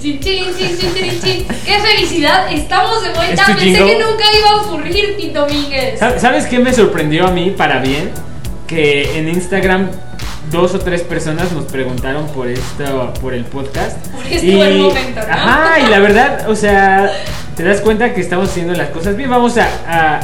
Chin, 0.00 0.18
chin, 0.20 0.44
chin. 1.22 1.46
¡Qué 1.66 1.78
felicidad! 1.78 2.50
Estamos 2.50 3.02
de 3.02 3.10
vuelta. 3.10 3.34
¿Es 3.42 3.46
tu 3.46 3.52
Pensé 3.52 3.64
jingle? 3.64 3.86
que 3.86 3.98
nunca 4.04 4.24
iba 4.38 4.50
a 4.50 4.62
ocurrir, 4.62 5.16
Tito 5.18 5.40
Domínguez. 5.40 6.00
¿Sab- 6.00 6.18
¿Sabes 6.18 6.46
qué 6.46 6.58
me 6.58 6.72
sorprendió 6.72 7.26
a 7.26 7.30
mí 7.30 7.50
para 7.50 7.80
bien? 7.80 8.10
Que 8.66 9.18
en 9.18 9.28
Instagram 9.28 9.90
dos 10.50 10.74
o 10.74 10.78
tres 10.78 11.02
personas 11.02 11.52
nos 11.52 11.64
preguntaron 11.64 12.26
por 12.28 12.48
esto, 12.48 13.12
por 13.20 13.34
el 13.34 13.44
podcast. 13.44 13.98
Por 14.06 14.24
este 14.26 14.56
buen 14.56 14.80
momento, 14.80 15.20
¿no? 15.20 15.32
Ajá, 15.34 15.80
y 15.80 15.86
la 15.90 15.98
verdad, 15.98 16.48
o 16.48 16.56
sea, 16.56 17.10
te 17.54 17.62
das 17.62 17.82
cuenta 17.82 18.14
que 18.14 18.22
estamos 18.22 18.48
haciendo 18.48 18.72
las 18.74 18.88
cosas 18.88 19.16
bien. 19.16 19.28
Vamos 19.28 19.58
a, 19.58 19.68
a- 19.86 20.20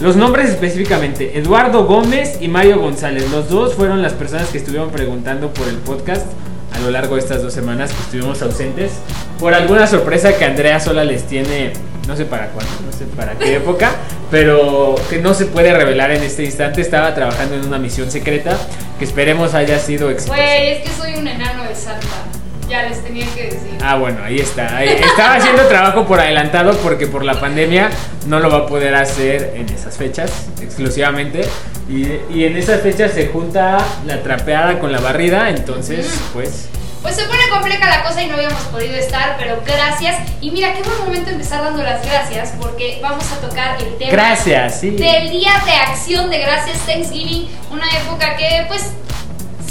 los 0.00 0.16
nombres 0.16 0.48
específicamente. 0.48 1.38
Eduardo 1.38 1.84
Gómez 1.84 2.38
y 2.40 2.48
Mario 2.48 2.78
González. 2.80 3.30
Los 3.30 3.50
dos 3.50 3.74
fueron 3.74 4.00
las 4.00 4.14
personas 4.14 4.48
que 4.48 4.56
estuvieron 4.58 4.90
preguntando 4.90 5.52
por 5.52 5.68
el 5.68 5.76
podcast 5.76 6.26
a 6.74 6.78
lo 6.80 6.90
largo 6.90 7.14
de 7.14 7.20
estas 7.20 7.42
dos 7.42 7.52
semanas 7.52 7.92
que 7.92 8.02
estuvimos 8.02 8.42
ausentes. 8.42 8.92
Por 9.38 9.54
alguna 9.54 9.86
sorpresa 9.86 10.36
que 10.36 10.44
Andrea 10.44 10.80
sola 10.80 11.04
les 11.04 11.24
tiene, 11.24 11.72
no 12.06 12.16
sé 12.16 12.24
para 12.24 12.48
cuándo, 12.48 12.72
no 12.84 12.92
sé 12.92 13.04
para 13.16 13.34
qué 13.34 13.56
época, 13.56 13.92
pero 14.30 14.94
que 15.10 15.18
no 15.18 15.34
se 15.34 15.46
puede 15.46 15.72
revelar 15.72 16.10
en 16.10 16.22
este 16.22 16.44
instante. 16.44 16.80
Estaba 16.80 17.14
trabajando 17.14 17.54
en 17.54 17.66
una 17.66 17.78
misión 17.78 18.10
secreta 18.10 18.56
que 18.98 19.04
esperemos 19.04 19.54
haya 19.54 19.78
sido 19.78 20.10
exitosa. 20.10 20.40
Güey, 20.40 20.68
es 20.68 20.82
que 20.82 20.90
soy 20.96 21.14
un 21.14 21.28
enano 21.28 21.64
de 21.64 21.74
Santa. 21.74 22.31
Ya 22.72 22.82
les 22.88 23.04
tenía 23.04 23.26
que 23.34 23.42
decir. 23.44 23.78
Ah, 23.82 23.96
bueno, 23.96 24.24
ahí 24.24 24.38
está. 24.38 24.76
Ahí- 24.78 24.88
Estaba 24.88 25.34
haciendo 25.34 25.62
trabajo 25.66 26.06
por 26.06 26.18
adelantado 26.20 26.72
porque 26.78 27.06
por 27.06 27.22
la 27.22 27.38
pandemia 27.38 27.90
no 28.26 28.40
lo 28.40 28.48
va 28.50 28.58
a 28.58 28.66
poder 28.66 28.94
hacer 28.94 29.52
en 29.56 29.68
esas 29.68 29.96
fechas 29.98 30.30
exclusivamente. 30.60 31.42
Y, 31.88 32.06
y 32.34 32.44
en 32.46 32.56
esas 32.56 32.80
fechas 32.80 33.12
se 33.12 33.26
junta 33.28 33.76
la 34.06 34.22
trapeada 34.22 34.78
con 34.78 34.90
la 34.90 35.00
barrida, 35.00 35.50
entonces, 35.50 36.18
pues... 36.32 36.68
Pues 37.02 37.16
se 37.16 37.24
pone 37.24 37.40
compleja 37.50 37.84
la 37.90 38.04
cosa 38.04 38.22
y 38.22 38.28
no 38.28 38.34
habíamos 38.36 38.62
podido 38.66 38.94
estar, 38.94 39.36
pero 39.36 39.60
gracias. 39.66 40.16
Y 40.40 40.52
mira, 40.52 40.72
qué 40.72 40.82
buen 40.82 40.98
momento 41.00 41.30
empezar 41.30 41.62
dando 41.62 41.82
las 41.82 42.00
gracias 42.06 42.54
porque 42.60 43.00
vamos 43.02 43.24
a 43.32 43.46
tocar 43.46 43.76
el 43.82 43.98
tema 43.98 44.12
Gracias, 44.12 44.78
sí. 44.80 44.90
del 44.90 45.28
Día 45.30 45.50
de 45.66 45.72
Acción 45.72 46.30
de 46.30 46.38
Gracias 46.38 46.78
Thanksgiving, 46.86 47.48
una 47.72 47.86
época 47.98 48.36
que 48.36 48.64
pues 48.68 48.92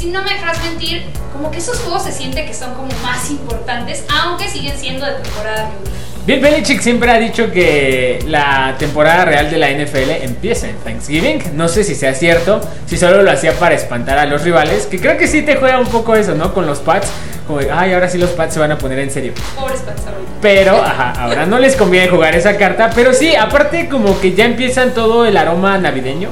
si 0.02 0.08
no 0.08 0.24
me 0.24 0.32
dejas 0.32 0.60
mentir, 0.64 1.04
como 1.32 1.52
que 1.52 1.60
esos 1.60 1.78
juegos 1.82 2.04
se 2.04 2.12
siente 2.12 2.44
que 2.44 2.56
son 2.56 2.74
como 2.74 2.90
más 3.04 3.30
importantes, 3.30 4.04
aunque 4.24 4.50
siguen 4.50 4.76
siendo 4.76 5.06
de 5.06 5.14
temporada 5.14 5.70
regular. 5.70 6.02
Bill 6.26 6.40
Belichick 6.40 6.82
siempre 6.82 7.12
ha 7.12 7.20
dicho 7.20 7.52
que 7.52 8.18
la 8.26 8.76
temporada 8.80 9.26
real 9.26 9.52
de 9.52 9.60
la 9.60 9.70
NFL 9.70 10.10
empieza 10.24 10.68
en 10.68 10.78
Thanksgiving. 10.78 11.56
No 11.56 11.68
sé 11.68 11.84
si 11.84 11.94
sea 11.94 12.16
cierto, 12.16 12.62
si 12.88 12.98
solo 12.98 13.22
lo 13.22 13.30
hacía 13.30 13.54
para 13.54 13.76
espantar 13.76 14.18
a 14.18 14.26
los 14.26 14.42
rivales, 14.44 14.88
que 14.88 15.00
creo 15.00 15.18
que 15.18 15.28
sí 15.28 15.44
te 15.44 15.58
juega 15.58 15.78
un 15.80 15.88
poco 15.88 16.16
eso, 16.16 16.34
¿no? 16.34 16.52
Con 16.52 16.66
los 16.66 16.80
Pats, 16.80 17.08
como 17.46 17.60
ay, 17.60 17.94
ahora 17.94 18.10
sí 18.10 18.18
los 18.18 18.32
Pats 18.32 18.56
se 18.56 18.60
van 18.60 18.72
a 18.72 18.80
poner 18.80 18.98
en 18.98 19.12
serio. 19.12 19.34
Pobres 19.56 19.82
Pats 19.82 20.02
ahorita. 20.08 20.32
Pero, 20.42 20.84
ajá, 20.84 21.12
ahora 21.12 21.46
no 21.46 21.60
les 21.60 21.76
conviene 21.76 22.08
jugar 22.08 22.34
esa 22.34 22.58
carta. 22.58 22.90
Pero 22.96 23.14
sí, 23.14 23.36
aparte 23.36 23.88
como 23.88 24.20
que 24.20 24.34
ya 24.34 24.46
empiezan 24.46 24.96
todo 24.96 25.28
el 25.28 25.38
aroma 25.38 25.78
navideño. 25.78 26.30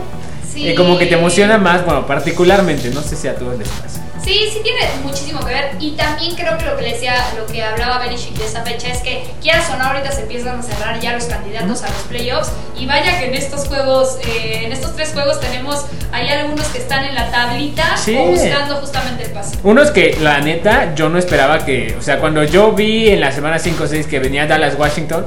Sí. 0.59 0.69
eh, 0.69 0.75
como 0.75 0.97
que 0.97 1.05
te 1.05 1.15
emociona 1.15 1.57
más, 1.57 1.85
bueno, 1.85 2.05
particularmente, 2.05 2.89
no 2.89 3.01
sé 3.01 3.15
si 3.15 3.27
a 3.27 3.35
todos 3.35 3.57
les 3.57 3.67
pasa. 3.69 4.01
Sí, 4.21 4.37
sí 4.51 4.59
tiene 4.61 4.81
muchísimo 5.03 5.39
que 5.39 5.53
ver 5.53 5.71
y 5.79 5.91
también 5.91 6.35
creo 6.35 6.57
que 6.57 6.65
lo 6.65 6.75
que 6.75 6.83
le 6.83 6.91
decía, 6.93 7.15
lo 7.37 7.45
que 7.47 7.63
hablaba 7.63 7.99
Belichick 7.99 8.33
de 8.37 8.45
esa 8.45 8.63
fecha 8.63 8.89
es 8.89 8.99
que 8.99 9.23
quieras 9.41 9.69
o 9.73 9.77
no 9.77 9.85
ahorita 9.85 10.11
se 10.11 10.23
empiezan 10.23 10.59
a 10.59 10.61
cerrar 10.61 10.99
ya 10.99 11.13
los 11.13 11.23
candidatos 11.23 11.83
a 11.83 11.87
los 11.87 12.01
playoffs 12.09 12.51
y 12.77 12.85
vaya 12.85 13.17
que 13.17 13.27
en 13.27 13.35
estos 13.35 13.67
juegos, 13.69 14.17
eh, 14.27 14.63
en 14.65 14.73
estos 14.73 14.93
tres 14.97 15.11
juegos 15.13 15.39
tenemos, 15.39 15.85
hay 16.11 16.27
algunos 16.27 16.67
que 16.67 16.79
están 16.79 17.05
en 17.05 17.15
la 17.15 17.31
tablita 17.31 17.95
Sí. 17.95 18.15
o 18.17 18.25
buscando 18.25 18.75
justamente 18.75 19.23
el 19.23 19.31
pase. 19.31 19.57
Unos 19.63 19.89
que, 19.91 20.17
la 20.19 20.41
neta, 20.41 20.93
yo 20.95 21.07
no 21.07 21.17
esperaba 21.17 21.65
que, 21.65 21.95
o 21.97 22.01
sea, 22.01 22.19
cuando 22.19 22.43
yo 22.43 22.73
vi 22.73 23.07
en 23.09 23.21
la 23.21 23.31
semana 23.31 23.57
5 23.57 23.85
o 23.85 23.87
6 23.87 24.05
que 24.05 24.19
venía 24.19 24.45
Dallas 24.45 24.75
Washington, 24.77 25.25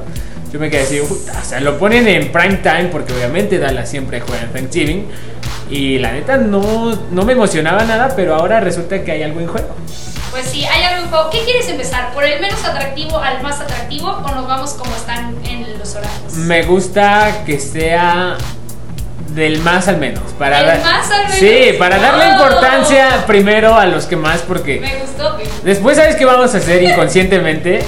yo 0.53 0.59
me 0.59 0.69
quedé 0.69 0.83
así, 0.83 0.99
"Puta", 0.99 1.33
o 1.41 1.43
sea, 1.45 1.59
lo 1.59 1.77
ponen 1.77 2.07
en 2.07 2.31
prime 2.31 2.57
time 2.57 2.85
porque 2.91 3.11
obviamente 3.11 3.57
Dallas 3.59 3.89
siempre 3.89 4.21
juega 4.21 4.43
en 4.43 4.53
Thanksgiving. 4.53 5.07
Y 5.69 5.97
la 5.97 6.11
neta 6.11 6.37
no, 6.37 6.95
no 7.11 7.23
me 7.23 7.33
emocionaba 7.33 7.83
nada, 7.83 8.13
pero 8.15 8.35
ahora 8.35 8.59
resulta 8.59 9.03
que 9.03 9.11
hay 9.11 9.23
algo 9.23 9.39
en 9.39 9.47
juego. 9.47 9.69
Pues 10.29 10.45
sí, 10.45 10.63
hay 10.65 10.83
algo 10.83 11.03
en 11.05 11.09
juego. 11.09 11.29
¿Qué 11.31 11.39
quieres 11.45 11.67
empezar? 11.69 12.13
¿Por 12.13 12.23
el 12.23 12.39
menos 12.39 12.63
atractivo 12.63 13.17
al 13.17 13.41
más 13.41 13.59
atractivo 13.59 14.09
o 14.09 14.31
nos 14.35 14.47
vamos 14.47 14.71
como 14.73 14.95
están 14.95 15.35
en 15.45 15.77
los 15.79 15.95
horarios? 15.95 16.33
Me 16.35 16.63
gusta 16.63 17.43
que 17.45 17.59
sea 17.59 18.37
del 19.29 19.59
más 19.59 19.87
al 19.87 19.97
menos. 19.97 20.23
Para 20.37 20.57
¿Del 20.57 20.67
dar- 20.67 20.81
más 20.81 21.09
al 21.11 21.23
menos? 21.23 21.35
Sí, 21.37 21.73
para 21.79 21.97
darle 21.97 22.25
Oh. 22.27 22.31
importancia 22.33 23.23
primero 23.25 23.73
a 23.75 23.85
los 23.87 24.05
que 24.05 24.15
más, 24.15 24.41
porque 24.41 24.79
Me 24.79 24.95
gustó, 24.97 25.37
me 25.37 25.43
gustó. 25.43 25.63
después, 25.63 25.97
¿sabes 25.97 26.15
qué 26.17 26.25
vamos 26.25 26.53
a 26.53 26.57
hacer 26.57 26.83
inconscientemente? 26.83 27.83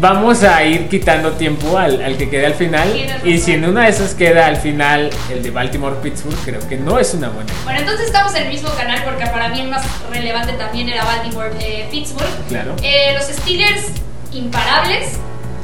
Vamos 0.00 0.44
a 0.44 0.62
ir 0.62 0.88
quitando 0.88 1.32
tiempo 1.32 1.76
al, 1.76 2.00
al 2.00 2.16
que 2.16 2.30
quede 2.30 2.46
al 2.46 2.54
final. 2.54 2.88
Y 3.24 3.38
si 3.38 3.52
en 3.52 3.64
una 3.64 3.84
de 3.84 3.90
esas 3.90 4.14
queda 4.14 4.46
al 4.46 4.56
final 4.56 5.10
el 5.28 5.42
de 5.42 5.50
Baltimore-Pittsburgh, 5.50 6.38
creo 6.44 6.68
que 6.68 6.76
no 6.76 7.00
es 7.00 7.14
una 7.14 7.30
buena. 7.30 7.52
Bueno, 7.64 7.80
entonces 7.80 8.06
estamos 8.06 8.32
en 8.36 8.44
el 8.44 8.48
mismo 8.48 8.70
canal 8.76 9.02
porque 9.04 9.26
para 9.26 9.48
mí 9.48 9.60
el 9.60 9.68
más 9.68 9.84
relevante 10.10 10.52
también 10.52 10.88
era 10.88 11.04
Baltimore-Pittsburgh. 11.04 12.46
Claro. 12.48 12.76
Eh, 12.82 13.12
los 13.14 13.24
Steelers 13.24 13.86
imparables. 14.32 15.18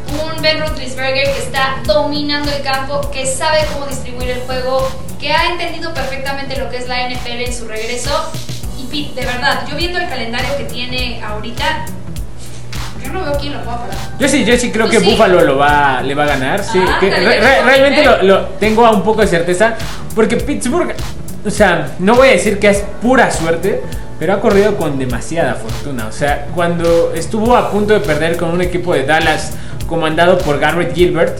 Un 0.06 0.42
Ben 0.42 0.60
Roethlisberger 0.60 1.24
que 1.24 1.38
está 1.38 1.76
dominando 1.86 2.50
el 2.52 2.62
campo, 2.62 3.10
que 3.10 3.26
sabe 3.26 3.60
cómo 3.72 3.86
distribuir 3.86 4.30
el 4.30 4.40
juego, 4.40 4.86
que 5.18 5.32
ha 5.32 5.50
entendido 5.50 5.94
perfectamente 5.94 6.58
lo 6.58 6.68
que 6.70 6.76
es 6.76 6.88
la 6.88 7.08
NFL 7.08 7.40
en 7.40 7.54
su 7.54 7.66
regreso. 7.66 8.32
Y 8.78 8.84
Pete, 8.84 9.20
de 9.20 9.26
verdad, 9.26 9.66
yo 9.68 9.76
viendo 9.76 9.98
el 9.98 10.08
calendario 10.08 10.56
que 10.58 10.64
tiene 10.64 11.22
ahorita, 11.24 11.86
no 13.14 13.24
veo 13.24 13.32
quién 13.40 13.52
lo 13.54 13.60
pueda 13.62 13.78
parar. 13.78 13.94
Yo 14.18 14.28
sí, 14.28 14.44
yo 14.44 14.56
sí 14.58 14.70
creo 14.70 14.86
¿Tú 14.86 14.92
que 14.92 15.00
sí? 15.00 15.10
Buffalo 15.10 15.40
lo 15.42 15.56
va, 15.56 16.02
le 16.02 16.14
va 16.14 16.24
a 16.24 16.26
ganar. 16.26 16.62
Sí, 16.62 16.78
Ah, 16.86 16.98
que 17.00 17.10
re- 17.10 17.40
re- 17.40 17.62
realmente 17.62 18.04
lo, 18.04 18.22
lo 18.22 18.40
tengo 18.60 18.84
a 18.84 18.90
un 18.90 19.02
poco 19.02 19.22
de 19.22 19.26
certeza. 19.26 19.74
Porque 20.14 20.36
Pittsburgh, 20.36 20.94
o 21.46 21.50
sea, 21.50 21.92
no 21.98 22.14
voy 22.16 22.28
a 22.28 22.32
decir 22.32 22.58
que 22.58 22.68
es 22.68 22.84
pura 23.02 23.30
suerte, 23.30 23.82
pero 24.18 24.34
ha 24.34 24.40
corrido 24.40 24.76
con 24.76 24.98
demasiada 24.98 25.54
fortuna. 25.54 26.06
O 26.08 26.12
sea, 26.12 26.46
cuando 26.54 27.12
estuvo 27.14 27.56
a 27.56 27.70
punto 27.70 27.94
de 27.94 28.00
perder 28.00 28.36
con 28.36 28.50
un 28.50 28.60
equipo 28.60 28.94
de 28.94 29.04
Dallas 29.04 29.52
comandado 29.88 30.38
por 30.38 30.58
Garrett 30.58 30.94
Gilbert, 30.94 31.38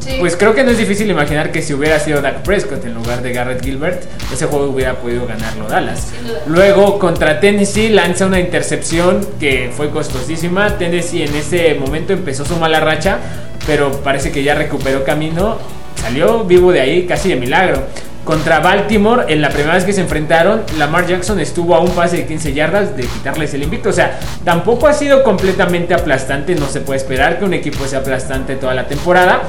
Sí. 0.00 0.16
pues 0.20 0.36
creo 0.36 0.54
que 0.54 0.64
no 0.64 0.70
es 0.70 0.78
difícil 0.78 1.10
imaginar 1.10 1.50
que 1.50 1.60
si 1.60 1.74
hubiera 1.74 1.98
sido 1.98 2.22
Dak 2.22 2.42
Prescott 2.42 2.84
en 2.84 2.94
lugar 2.94 3.20
de 3.22 3.32
Garrett 3.32 3.62
Gilbert, 3.62 4.04
ese 4.32 4.46
juego 4.46 4.66
hubiera 4.66 4.94
podido 4.94 5.26
ganarlo 5.26 5.68
Dallas. 5.68 6.12
Luego 6.46 6.98
contra 6.98 7.40
Tennessee 7.40 7.88
lanza 7.90 8.26
una 8.26 8.38
intercepción 8.40 9.26
que 9.40 9.70
fue 9.76 9.90
costosísima. 9.90 10.78
Tennessee 10.78 11.22
en 11.24 11.34
ese 11.34 11.74
momento 11.74 12.12
empezó 12.12 12.44
su 12.44 12.56
mala 12.56 12.80
racha, 12.80 13.18
pero 13.66 13.90
parece 14.02 14.30
que 14.30 14.42
ya 14.42 14.54
recuperó 14.54 15.04
camino. 15.04 15.58
Salió 15.96 16.44
vivo 16.44 16.72
de 16.72 16.80
ahí 16.80 17.06
casi 17.06 17.28
de 17.30 17.36
milagro. 17.36 17.82
Contra 18.24 18.60
Baltimore, 18.60 19.24
en 19.32 19.40
la 19.40 19.48
primera 19.48 19.74
vez 19.74 19.84
que 19.84 19.94
se 19.94 20.02
enfrentaron, 20.02 20.62
Lamar 20.76 21.06
Jackson 21.06 21.40
estuvo 21.40 21.74
a 21.74 21.80
un 21.80 21.90
pase 21.92 22.18
de 22.18 22.26
15 22.26 22.52
yardas 22.52 22.94
de 22.94 23.04
quitarles 23.04 23.54
el 23.54 23.62
invicto. 23.62 23.88
O 23.88 23.92
sea, 23.92 24.20
tampoco 24.44 24.86
ha 24.86 24.92
sido 24.92 25.24
completamente 25.24 25.94
aplastante. 25.94 26.54
No 26.54 26.66
se 26.66 26.82
puede 26.82 26.98
esperar 26.98 27.38
que 27.38 27.46
un 27.46 27.54
equipo 27.54 27.86
sea 27.86 28.00
aplastante 28.00 28.56
toda 28.56 28.74
la 28.74 28.86
temporada. 28.86 29.42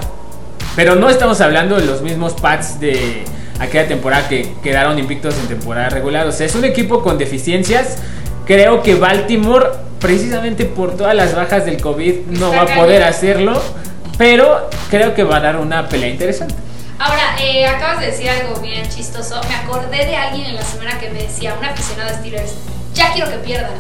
Pero 0.80 0.96
no 0.96 1.10
estamos 1.10 1.42
hablando 1.42 1.76
de 1.76 1.86
los 1.86 2.02
mismos 2.02 2.36
Pats 2.36 2.80
de 2.80 3.26
aquella 3.60 3.86
temporada 3.86 4.30
que 4.30 4.54
quedaron 4.64 4.98
invictos 4.98 5.36
en 5.36 5.50
temporada 5.50 5.90
regular. 5.90 6.26
O 6.26 6.32
sea, 6.32 6.46
es 6.46 6.56
un 6.56 6.64
equipo 6.64 7.04
con 7.04 7.18
deficiencias. 7.18 7.98
Creo 8.46 8.82
que 8.82 8.96
Baltimore, 8.96 9.72
precisamente 10.00 10.64
por 10.64 10.96
todas 10.96 11.14
las 11.16 11.36
bajas 11.36 11.66
del 11.66 11.82
COVID, 11.82 12.28
no 12.28 12.52
va 12.52 12.62
a 12.62 12.76
poder 12.76 13.04
hacerlo. 13.04 13.62
Pero 14.18 14.70
creo 14.90 15.14
que 15.14 15.26
va 15.26 15.36
a 15.36 15.40
dar 15.42 15.58
una 15.58 15.90
pelea 15.90 16.08
interesante. 16.08 16.56
Ahora, 16.98 17.36
eh, 17.42 17.68
acabas 17.68 18.00
de 18.00 18.06
decir 18.06 18.30
algo 18.30 18.62
bien 18.62 18.88
chistoso. 18.88 19.42
Me 19.50 19.56
acordé 19.56 20.06
de 20.06 20.16
alguien 20.16 20.46
en 20.46 20.56
la 20.56 20.64
semana 20.64 20.98
que 20.98 21.10
me 21.10 21.24
decía, 21.24 21.56
un 21.60 21.66
aficionado 21.66 22.10
de 22.10 22.20
Steelers, 22.20 22.54
ya 22.94 23.12
quiero 23.12 23.30
que 23.30 23.40
pierdan. 23.40 23.74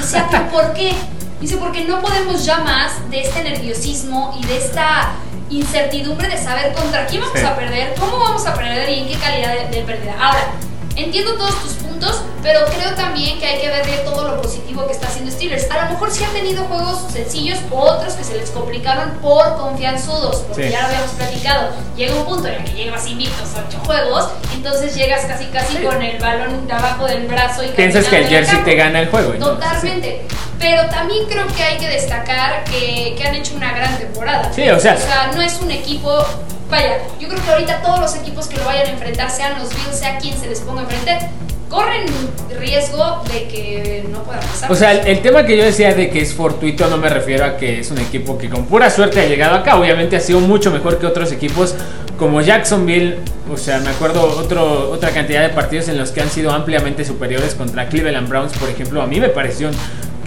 Decía, 0.00 0.28
¿pero 0.30 0.46
por 0.50 0.72
qué? 0.72 0.92
Dice, 1.40 1.56
porque 1.56 1.84
no 1.84 2.00
podemos 2.00 2.44
ya 2.44 2.58
más 2.58 3.08
de 3.10 3.20
este 3.20 3.42
nerviosismo 3.44 4.36
y 4.40 4.44
de 4.46 4.56
esta 4.58 5.12
incertidumbre 5.50 6.28
de 6.28 6.36
saber 6.36 6.72
contra 6.74 7.06
quién 7.06 7.22
vamos 7.22 7.38
Sí. 7.38 7.44
a 7.46 7.56
perder, 7.56 7.94
cómo 7.98 8.18
vamos 8.18 8.44
a 8.46 8.54
perder 8.54 8.88
y 8.90 9.00
en 9.00 9.08
qué 9.08 9.14
calidad 9.14 9.54
de, 9.54 9.76
de 9.76 9.82
pérdida. 9.82 10.14
Ahora, 10.20 10.50
entiendo 10.96 11.34
todos 11.36 11.62
tus 11.62 11.72
puntos, 11.74 11.87
pero 12.42 12.60
creo 12.66 12.94
también 12.94 13.38
que 13.38 13.46
hay 13.46 13.60
que 13.60 13.68
verle 13.68 13.98
todo 14.04 14.28
lo 14.28 14.40
positivo 14.42 14.86
que 14.86 14.92
está 14.92 15.08
haciendo 15.08 15.30
Steelers. 15.30 15.70
A 15.70 15.84
lo 15.84 15.90
mejor 15.92 16.10
sí 16.10 16.24
han 16.24 16.32
tenido 16.32 16.64
juegos 16.64 17.10
sencillos, 17.12 17.58
otros 17.70 18.14
que 18.14 18.24
se 18.24 18.36
les 18.36 18.50
complicaron 18.50 19.10
por 19.22 19.56
confianzudos, 19.56 20.36
porque 20.48 20.64
Sí. 20.66 20.70
ya 20.72 20.80
lo 20.82 20.86
habíamos 20.88 21.10
platicado. 21.12 21.70
Llega 21.96 22.14
un 22.14 22.24
punto 22.24 22.48
en 22.48 22.54
el 22.54 22.64
que 22.64 22.72
llegas 22.72 23.06
invictos 23.06 23.48
a 23.56 23.64
ocho 23.68 23.78
juegos, 23.84 24.28
entonces 24.54 24.94
llegas 24.94 25.24
casi 25.26 25.46
casi 25.46 25.76
Sí. 25.78 25.82
con 25.82 26.00
el 26.02 26.18
balón 26.18 26.66
de 26.66 26.72
abajo 26.72 27.06
del 27.06 27.26
brazo 27.26 27.62
y 27.64 27.68
Piensas 27.68 28.06
que 28.06 28.18
el 28.18 28.28
jersey 28.28 28.54
campo. 28.56 28.70
te 28.70 28.76
gana 28.76 29.00
el 29.00 29.08
juego. 29.10 29.32
entonces, 29.34 29.64
Totalmente. 29.68 30.26
Pero 30.58 30.88
también 30.88 31.24
creo 31.28 31.46
que 31.48 31.62
hay 31.62 31.78
que 31.78 31.88
destacar 31.88 32.64
que, 32.64 33.14
que 33.16 33.24
han 33.28 33.34
hecho 33.34 33.54
una 33.54 33.72
gran 33.72 33.96
temporada. 33.96 34.52
Sí, 34.52 34.68
o 34.68 34.78
sea- 34.80 34.94
O 34.94 34.98
sea, 34.98 35.30
no 35.34 35.40
es 35.40 35.54
un 35.60 35.70
equipo. 35.70 36.24
Vaya, 36.68 36.98
yo 37.20 37.28
creo 37.28 37.42
que 37.42 37.50
ahorita 37.50 37.80
todos 37.80 38.00
los 38.00 38.14
equipos 38.16 38.46
que 38.48 38.56
lo 38.58 38.64
vayan 38.64 38.86
a 38.88 38.90
enfrentar, 38.90 39.30
sean 39.30 39.58
los 39.58 39.70
Bills, 39.70 39.98
sea 39.98 40.18
quien 40.18 40.38
se 40.38 40.48
les 40.48 40.60
ponga 40.60 40.82
enfrente, 40.82 41.30
corren 41.68 42.06
riesgo 42.58 43.22
de 43.32 43.48
que 43.48 44.04
no 44.10 44.22
pueda 44.22 44.40
pasar. 44.40 44.72
O 44.72 44.74
sea, 44.74 44.92
el, 44.92 45.06
el, 45.06 45.22
tema 45.22 45.44
que 45.44 45.56
yo 45.56 45.64
decía 45.64 45.94
de 45.94 46.10
que 46.10 46.20
es 46.20 46.34
fortuito 46.34 46.88
no 46.88 46.96
me 46.96 47.08
refiero 47.08 47.44
a 47.44 47.56
que 47.56 47.80
es 47.80 47.90
un 47.90 47.98
equipo 47.98 48.38
que 48.38 48.48
con 48.48 48.66
pura 48.66 48.90
suerte 48.90 49.20
ha 49.20 49.26
llegado 49.26 49.56
acá. 49.56 49.76
Obviamente 49.78 50.16
ha 50.16 50.20
sido 50.20 50.40
mucho 50.40 50.70
mejor 50.70 50.98
que 50.98 51.06
otros 51.06 51.30
equipos 51.32 51.74
como 52.18 52.40
Jacksonville. 52.40 53.18
O 53.50 53.56
sea, 53.56 53.78
me 53.78 53.90
acuerdo 53.90 54.22
otro, 54.22 54.90
otra 54.90 55.10
cantidad 55.10 55.42
de 55.42 55.50
partidos 55.50 55.88
en 55.88 55.96
los 55.96 56.10
que 56.10 56.20
han 56.20 56.28
sido 56.28 56.50
ampliamente 56.52 57.04
superiores 57.04 57.54
contra 57.54 57.88
Cleveland 57.88 58.28
Browns, 58.28 58.52
por 58.58 58.68
ejemplo. 58.68 59.00
A 59.00 59.06
mí 59.06 59.20
me 59.20 59.28
pareció 59.28 59.70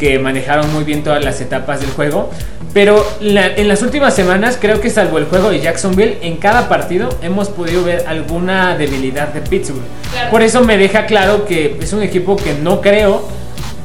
que 0.01 0.17
manejaron 0.17 0.73
muy 0.73 0.83
bien 0.83 1.03
todas 1.03 1.23
las 1.23 1.39
etapas 1.41 1.79
del 1.79 1.91
juego. 1.91 2.31
Pero 2.73 3.05
la, 3.19 3.45
en 3.45 3.67
las 3.67 3.83
últimas 3.83 4.15
semanas, 4.15 4.57
creo 4.59 4.81
que 4.81 4.89
salvo 4.89 5.19
el 5.19 5.25
juego 5.25 5.51
de 5.51 5.59
Jacksonville, 5.59 6.17
en 6.23 6.37
cada 6.37 6.67
partido 6.67 7.07
hemos 7.21 7.49
podido 7.49 7.83
ver 7.83 8.05
alguna 8.07 8.75
debilidad 8.75 9.27
de 9.27 9.41
Pittsburgh. 9.41 9.83
Claro. 10.11 10.31
Por 10.31 10.41
eso 10.41 10.63
me 10.63 10.79
deja 10.79 11.05
claro 11.05 11.45
que 11.45 11.77
es 11.79 11.93
un 11.93 12.01
equipo 12.01 12.35
que 12.35 12.55
no 12.55 12.81
creo 12.81 13.27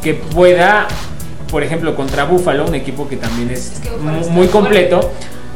que 0.03 0.15
pueda, 0.15 0.89
por 1.51 1.63
ejemplo, 1.63 1.95
contra 1.95 2.25
Buffalo, 2.25 2.65
un 2.65 2.75
equipo 2.75 3.07
que 3.07 3.19
también 3.19 3.51
es, 3.51 3.83
que 3.83 3.91
muy 4.31 4.47
completo. 4.47 5.11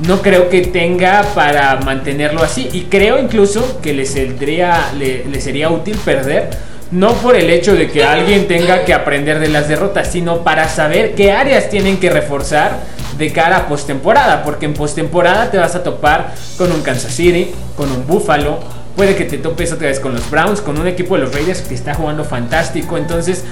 No 0.07 0.21
creo 0.21 0.51
que 0.51 0.61
tenga 0.61 1.23
para 1.35 1.77
mantenerlo 1.77 2.43
así. 2.43 2.69
Y 2.71 2.83
creo 2.83 3.19
incluso 3.19 3.81
que 3.81 3.95
le, 3.95 4.05
le 4.05 5.41
sería 5.41 5.71
útil 5.71 5.97
perder. 6.05 6.51
No 6.91 7.15
por 7.15 7.37
el 7.37 7.51
hecho 7.51 7.77
de 7.77 7.89
que 7.89 8.03
alguien 8.03 8.49
tenga 8.49 8.85
que 8.85 8.93
aprender 8.93 9.39
de 9.39 9.49
las 9.49 9.69
derrotas, 9.69 10.11
sino 10.11 10.43
para 10.43 10.69
saber 10.69 11.15
qué 11.15 11.31
áreas 11.31 11.71
tienen 11.71 11.99
que 12.01 12.11
reforzar 12.11 12.81
de 13.17 13.33
cara 13.33 13.59
a 13.59 13.69
postemporada. 13.69 14.43
Porque 14.43 14.67
en 14.67 14.75
postemporada 14.75 15.51
te 15.53 15.59
vas 15.59 15.77
a 15.77 15.85
topar 15.85 16.35
con 16.59 16.73
un 16.73 16.83
Kansas 16.83 17.13
City, 17.13 17.53
con 17.77 17.93
un 17.93 18.07
Buffalo. 18.09 18.59
Puede 18.97 19.15
que 19.15 19.25
te 19.25 19.39
topes 19.39 19.73
otra 19.73 19.87
vez 19.87 20.01
con 20.01 20.15
los 20.15 20.29
Browns, 20.31 20.61
con 20.61 20.79
un 20.81 20.89
equipo 20.89 21.15
de 21.15 21.23
los 21.23 21.33
Raiders 21.33 21.63
que 21.63 21.75
está 21.75 21.95
jugando 21.95 22.25
fantástico. 22.25 22.99
Entonces, 22.99 23.45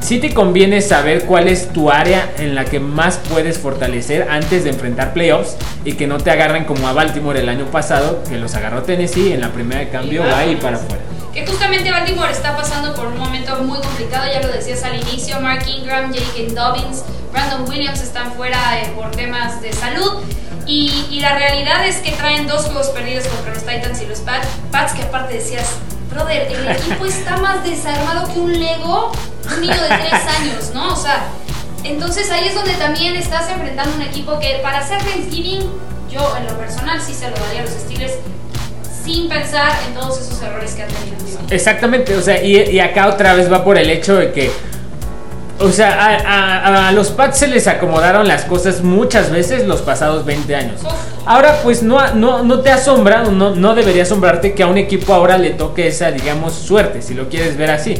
sí 0.00 0.18
te 0.18 0.34
conviene 0.34 0.82
saber 0.82 1.24
cuál 1.24 1.48
es 1.48 1.72
tu 1.72 1.90
área 1.90 2.30
en 2.38 2.54
la 2.54 2.66
que 2.66 2.78
más 2.78 3.18
puedes 3.30 3.58
fortalecer 3.58 4.28
antes 4.28 4.64
de 4.64 4.70
enfrentar 4.70 5.14
playoffs 5.14 5.56
y 5.86 5.94
que 5.94 6.06
no 6.06 6.18
te 6.18 6.30
agarren 6.30 6.64
como 6.64 6.86
a 6.88 6.92
Baltimore 6.92 7.40
el 7.40 7.48
año 7.48 7.64
pasado, 7.66 8.22
que 8.28 8.36
los 8.36 8.54
agarró 8.54 8.82
Tennessee 8.82 9.32
en 9.32 9.40
la 9.40 9.48
primera 9.48 9.80
de 9.80 9.88
cambio, 9.88 10.24
va 10.24 10.44
y 10.44 10.56
para 10.56 10.76
afuera. 10.76 11.11
Que 11.32 11.46
justamente 11.46 11.90
Baltimore 11.90 12.30
está 12.30 12.56
pasando 12.56 12.94
por 12.94 13.06
un 13.06 13.18
momento 13.18 13.56
muy 13.62 13.78
complicado, 13.80 14.26
ya 14.30 14.40
lo 14.42 14.48
decías 14.48 14.82
al 14.84 15.00
inicio, 15.00 15.40
Mark 15.40 15.64
Ingram, 15.66 16.12
J.K. 16.12 16.52
Dobbins, 16.54 17.04
Brandon 17.32 17.68
Williams 17.68 18.02
están 18.02 18.32
fuera 18.34 18.80
eh, 18.80 18.92
por 18.94 19.10
temas 19.12 19.62
de 19.62 19.72
salud 19.72 20.22
y, 20.66 21.06
y 21.10 21.20
la 21.20 21.36
realidad 21.38 21.86
es 21.86 21.96
que 21.96 22.12
traen 22.12 22.46
dos 22.46 22.66
juegos 22.66 22.88
perdidos 22.88 23.26
contra 23.28 23.54
los 23.54 23.64
Titans 23.64 24.02
y 24.02 24.06
los 24.06 24.20
Pats, 24.20 24.46
Pats 24.70 24.92
que 24.92 25.02
aparte 25.02 25.34
decías, 25.34 25.66
brother, 26.10 26.52
el 26.52 26.68
equipo 26.76 27.06
está 27.06 27.38
más 27.38 27.64
desarmado 27.64 28.30
que 28.32 28.38
un 28.38 28.52
Lego 28.52 29.12
un 29.50 29.60
niño 29.60 29.82
de 29.82 29.88
tres 29.88 30.12
años, 30.40 30.70
¿no? 30.74 30.92
O 30.92 30.96
sea, 30.96 31.28
entonces 31.84 32.30
ahí 32.30 32.48
es 32.48 32.54
donde 32.54 32.74
también 32.74 33.16
estás 33.16 33.48
enfrentando 33.50 33.96
un 33.96 34.02
equipo 34.02 34.38
que 34.38 34.60
para 34.62 34.78
hacer 34.78 35.02
Thanksgiving, 35.02 35.68
yo 36.10 36.36
en 36.36 36.46
lo 36.46 36.58
personal 36.58 37.00
sí 37.00 37.14
se 37.14 37.30
lo 37.30 37.36
daría 37.36 37.62
a 37.62 37.64
los 37.64 37.72
Steelers 37.72 38.12
sin 39.04 39.28
pensar 39.28 39.72
en 39.88 39.94
todos 39.94 40.20
esos 40.20 40.40
errores 40.42 40.72
que 40.74 40.82
han 40.82 40.88
tenido. 40.88 41.16
Exactamente, 41.50 42.16
o 42.16 42.22
sea, 42.22 42.42
y, 42.42 42.56
y 42.70 42.80
acá 42.80 43.08
otra 43.08 43.34
vez 43.34 43.52
va 43.52 43.62
por 43.64 43.76
el 43.76 43.90
hecho 43.90 44.14
de 44.16 44.32
que, 44.32 44.50
o 45.60 45.70
sea, 45.70 45.90
a, 45.92 46.16
a- 46.86 46.88
a 46.88 46.92
los 46.92 47.10
Pats 47.10 47.38
se 47.38 47.46
les 47.46 47.66
acomodaron 47.66 48.26
las 48.26 48.44
cosas 48.44 48.82
muchas 48.82 49.30
veces 49.30 49.66
los 49.66 49.82
pasados 49.82 50.24
20 50.24 50.56
años. 50.56 50.80
Ahora, 51.26 51.60
pues 51.62 51.82
no, 51.82 52.14
no, 52.14 52.42
no 52.42 52.60
te 52.60 52.70
asombra, 52.70 53.22
no, 53.24 53.54
no 53.54 53.74
debería 53.74 54.02
asombrarte 54.04 54.54
que 54.54 54.62
a 54.62 54.66
un 54.66 54.78
equipo 54.78 55.12
ahora 55.14 55.38
le 55.38 55.50
toque 55.50 55.86
esa, 55.88 56.10
digamos, 56.10 56.52
suerte, 56.54 57.00
si 57.02 57.14
lo 57.14 57.28
quieres 57.28 57.56
ver 57.56 57.70
así, 57.70 57.94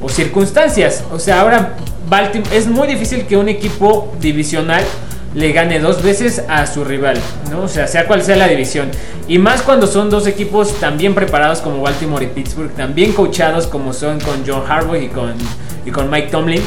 o 0.00 0.08
circunstancias. 0.08 1.02
O 1.12 1.18
sea, 1.18 1.40
ahora 1.40 1.74
Baltimore, 2.08 2.56
es 2.56 2.66
muy 2.68 2.86
difícil 2.86 3.26
que 3.26 3.36
un 3.36 3.48
equipo 3.48 4.12
divisional 4.20 4.82
le 5.38 5.52
gane 5.52 5.78
dos 5.78 6.02
veces 6.02 6.42
a 6.48 6.66
su 6.66 6.84
rival, 6.84 7.16
¿no? 7.52 7.62
O 7.62 7.68
sea, 7.68 7.86
sea 7.86 8.08
cual 8.08 8.22
sea 8.24 8.34
la 8.34 8.48
división. 8.48 8.90
Y 9.28 9.38
más 9.38 9.62
cuando 9.62 9.86
son 9.86 10.10
dos 10.10 10.26
equipos 10.26 10.80
tan 10.80 10.98
bien 10.98 11.14
preparados 11.14 11.60
como 11.60 11.80
Baltimore 11.80 12.24
y 12.24 12.28
Pittsburgh, 12.28 12.72
tan 12.72 12.92
bien 12.92 13.12
coachados 13.12 13.68
como 13.68 13.92
son 13.92 14.18
con 14.18 14.42
John 14.44 14.64
Harbaugh 14.68 14.96
y 14.96 15.06
con, 15.06 15.34
y 15.86 15.92
con 15.92 16.10
Mike 16.10 16.28
Tomlin. 16.32 16.60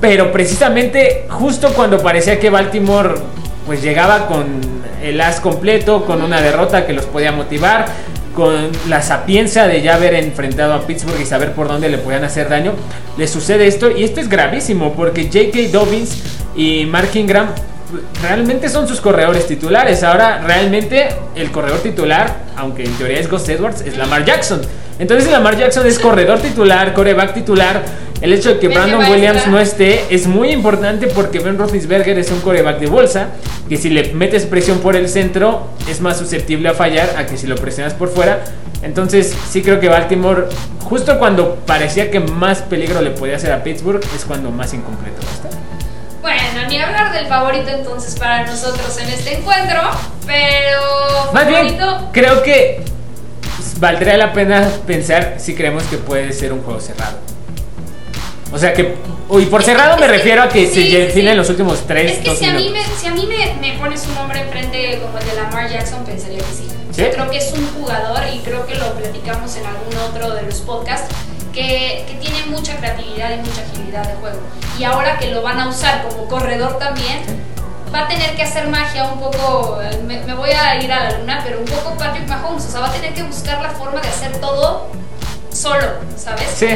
Pero 0.00 0.30
precisamente 0.30 1.26
justo 1.28 1.72
cuando 1.74 1.98
parecía 1.98 2.38
que 2.38 2.50
Baltimore 2.50 3.14
pues 3.66 3.82
llegaba 3.82 4.28
con 4.28 4.60
el 5.02 5.20
as 5.20 5.40
completo, 5.40 6.04
con 6.04 6.22
una 6.22 6.40
derrota 6.40 6.86
que 6.86 6.92
los 6.92 7.06
podía 7.06 7.32
motivar, 7.32 7.86
con 8.32 8.70
la 8.88 9.02
sapiencia 9.02 9.66
de 9.66 9.82
ya 9.82 9.96
haber 9.96 10.14
enfrentado 10.14 10.74
a 10.74 10.86
Pittsburgh 10.86 11.20
y 11.20 11.26
saber 11.26 11.52
por 11.52 11.66
dónde 11.66 11.88
le 11.88 11.98
podían 11.98 12.22
hacer 12.22 12.48
daño, 12.48 12.74
le 13.18 13.26
sucede 13.26 13.66
esto 13.66 13.90
y 13.90 14.04
esto 14.04 14.20
es 14.20 14.28
gravísimo 14.28 14.92
porque 14.92 15.24
J.K. 15.24 15.76
Dobbins 15.76 16.22
y 16.54 16.86
Mark 16.86 17.10
Ingram 17.14 17.48
realmente 18.22 18.68
son 18.68 18.86
sus 18.88 19.00
corredores 19.00 19.46
titulares. 19.46 20.02
Ahora 20.02 20.40
realmente 20.44 21.08
el 21.34 21.50
corredor 21.50 21.80
titular, 21.80 22.36
aunque 22.56 22.84
en 22.84 22.92
teoría 22.94 23.18
es 23.18 23.30
Gus 23.30 23.48
Edwards, 23.48 23.82
es 23.82 23.96
Lamar 23.96 24.24
Jackson. 24.24 24.60
Entonces 24.98 25.30
Lamar 25.30 25.58
Jackson 25.58 25.86
es 25.86 25.98
corredor 25.98 26.38
titular, 26.38 26.94
coreback 26.94 27.34
titular. 27.34 27.82
El 28.20 28.32
hecho 28.32 28.54
de 28.54 28.58
que 28.60 28.68
Brandon 28.68 29.10
Williams 29.10 29.46
no 29.48 29.58
esté 29.58 30.04
es 30.08 30.26
muy 30.26 30.50
importante 30.50 31.08
porque 31.08 31.40
Ben 31.40 31.58
Roethlisberger 31.58 32.18
es 32.18 32.30
un 32.30 32.40
coreback 32.40 32.78
de 32.78 32.86
bolsa 32.86 33.28
que 33.68 33.76
si 33.76 33.90
le 33.90 34.14
metes 34.14 34.46
presión 34.46 34.78
por 34.78 34.96
el 34.96 35.08
centro 35.08 35.68
es 35.90 36.00
más 36.00 36.18
susceptible 36.18 36.68
a 36.68 36.74
fallar 36.74 37.16
a 37.18 37.26
que 37.26 37.36
si 37.36 37.46
lo 37.46 37.56
presionas 37.56 37.92
por 37.92 38.08
fuera. 38.08 38.44
Entonces 38.82 39.34
sí 39.50 39.62
creo 39.62 39.80
que 39.80 39.88
Baltimore, 39.88 40.44
justo 40.80 41.18
cuando 41.18 41.56
parecía 41.66 42.10
que 42.10 42.20
más 42.20 42.62
peligro 42.62 43.00
le 43.02 43.10
podía 43.10 43.36
hacer 43.36 43.52
a 43.52 43.62
Pittsburgh, 43.62 44.02
es 44.14 44.24
cuando 44.24 44.50
más 44.50 44.72
incompleto 44.74 45.20
va 45.22 45.30
a 45.30 45.34
estar. 45.34 45.73
Bueno, 46.64 46.68
ni 46.68 46.78
hablar 46.82 47.12
del 47.12 47.26
favorito 47.26 47.68
entonces 47.70 48.18
para 48.18 48.44
nosotros 48.46 48.96
en 48.98 49.08
este 49.08 49.38
encuentro, 49.38 49.80
pero 50.26 51.32
Más 51.32 51.46
bien, 51.46 51.76
favorito 51.78 52.08
creo 52.12 52.42
que 52.42 52.82
valdría 53.78 54.16
la 54.16 54.32
pena 54.32 54.68
pensar 54.86 55.34
si 55.38 55.54
creemos 55.54 55.82
que 55.84 55.98
puede 55.98 56.32
ser 56.32 56.52
un 56.52 56.62
juego 56.62 56.80
cerrado. 56.80 57.18
O 58.52 58.58
sea 58.58 58.72
que, 58.72 58.94
y 59.40 59.44
por 59.46 59.60
Es- 59.60 59.66
cerrado 59.66 59.94
es 59.94 60.00
me 60.00 60.06
que- 60.06 60.12
refiero 60.12 60.42
a 60.42 60.48
que 60.48 60.66
sí, 60.66 60.74
se 60.74 60.82
sí. 60.90 60.96
definen 60.96 61.36
los 61.36 61.48
últimos 61.50 61.86
3 61.86 62.12
Es 62.12 62.18
que 62.18 62.36
si 62.36 62.44
a 62.46 62.52
mí, 62.54 62.70
me, 62.70 62.82
si 62.84 63.06
a 63.08 63.10
mí 63.12 63.26
me, 63.26 63.54
me 63.60 63.76
pones 63.78 64.06
un 64.06 64.14
nombre 64.14 64.40
enfrente 64.40 65.00
como 65.02 65.18
el 65.18 65.26
de 65.26 65.34
Lamar 65.34 65.68
Jackson, 65.68 66.04
pensaría 66.04 66.38
que 66.38 66.44
sí. 66.44 66.68
¿Sí? 66.92 67.02
Yo 67.02 67.10
creo 67.10 67.30
que 67.30 67.38
es 67.38 67.52
un 67.52 67.66
jugador 67.74 68.20
y 68.32 68.38
creo 68.38 68.64
que 68.66 68.76
lo 68.76 68.94
platicamos 68.94 69.56
en 69.56 69.66
algún 69.66 69.96
otro 70.08 70.30
de 70.34 70.42
los 70.42 70.60
podcasts 70.60 71.08
que, 71.54 72.04
que 72.08 72.14
tiene 72.20 72.44
mucha 72.46 72.76
creatividad 72.76 73.30
y 73.32 73.36
mucha 73.38 73.62
agilidad 73.62 74.06
de 74.06 74.14
juego. 74.14 74.38
Y 74.78 74.84
ahora 74.84 75.18
que 75.18 75.30
lo 75.30 75.42
van 75.42 75.60
a 75.60 75.68
usar 75.68 76.02
como 76.08 76.26
corredor 76.26 76.78
también, 76.78 77.20
va 77.94 78.00
a 78.00 78.08
tener 78.08 78.34
que 78.34 78.42
hacer 78.42 78.66
magia 78.68 79.04
un 79.04 79.20
poco. 79.20 79.78
Me, 80.04 80.18
me 80.24 80.34
voy 80.34 80.50
a 80.50 80.82
ir 80.82 80.92
a 80.92 81.04
la 81.10 81.18
luna, 81.18 81.40
pero 81.44 81.60
un 81.60 81.64
poco 81.64 81.96
Patrick 81.96 82.26
Mahomes. 82.28 82.64
O 82.66 82.70
sea, 82.70 82.80
va 82.80 82.88
a 82.88 82.92
tener 82.92 83.14
que 83.14 83.22
buscar 83.22 83.62
la 83.62 83.70
forma 83.70 84.00
de 84.00 84.08
hacer 84.08 84.32
todo 84.40 84.88
solo, 85.52 85.86
¿sabes? 86.16 86.48
Sí. 86.56 86.66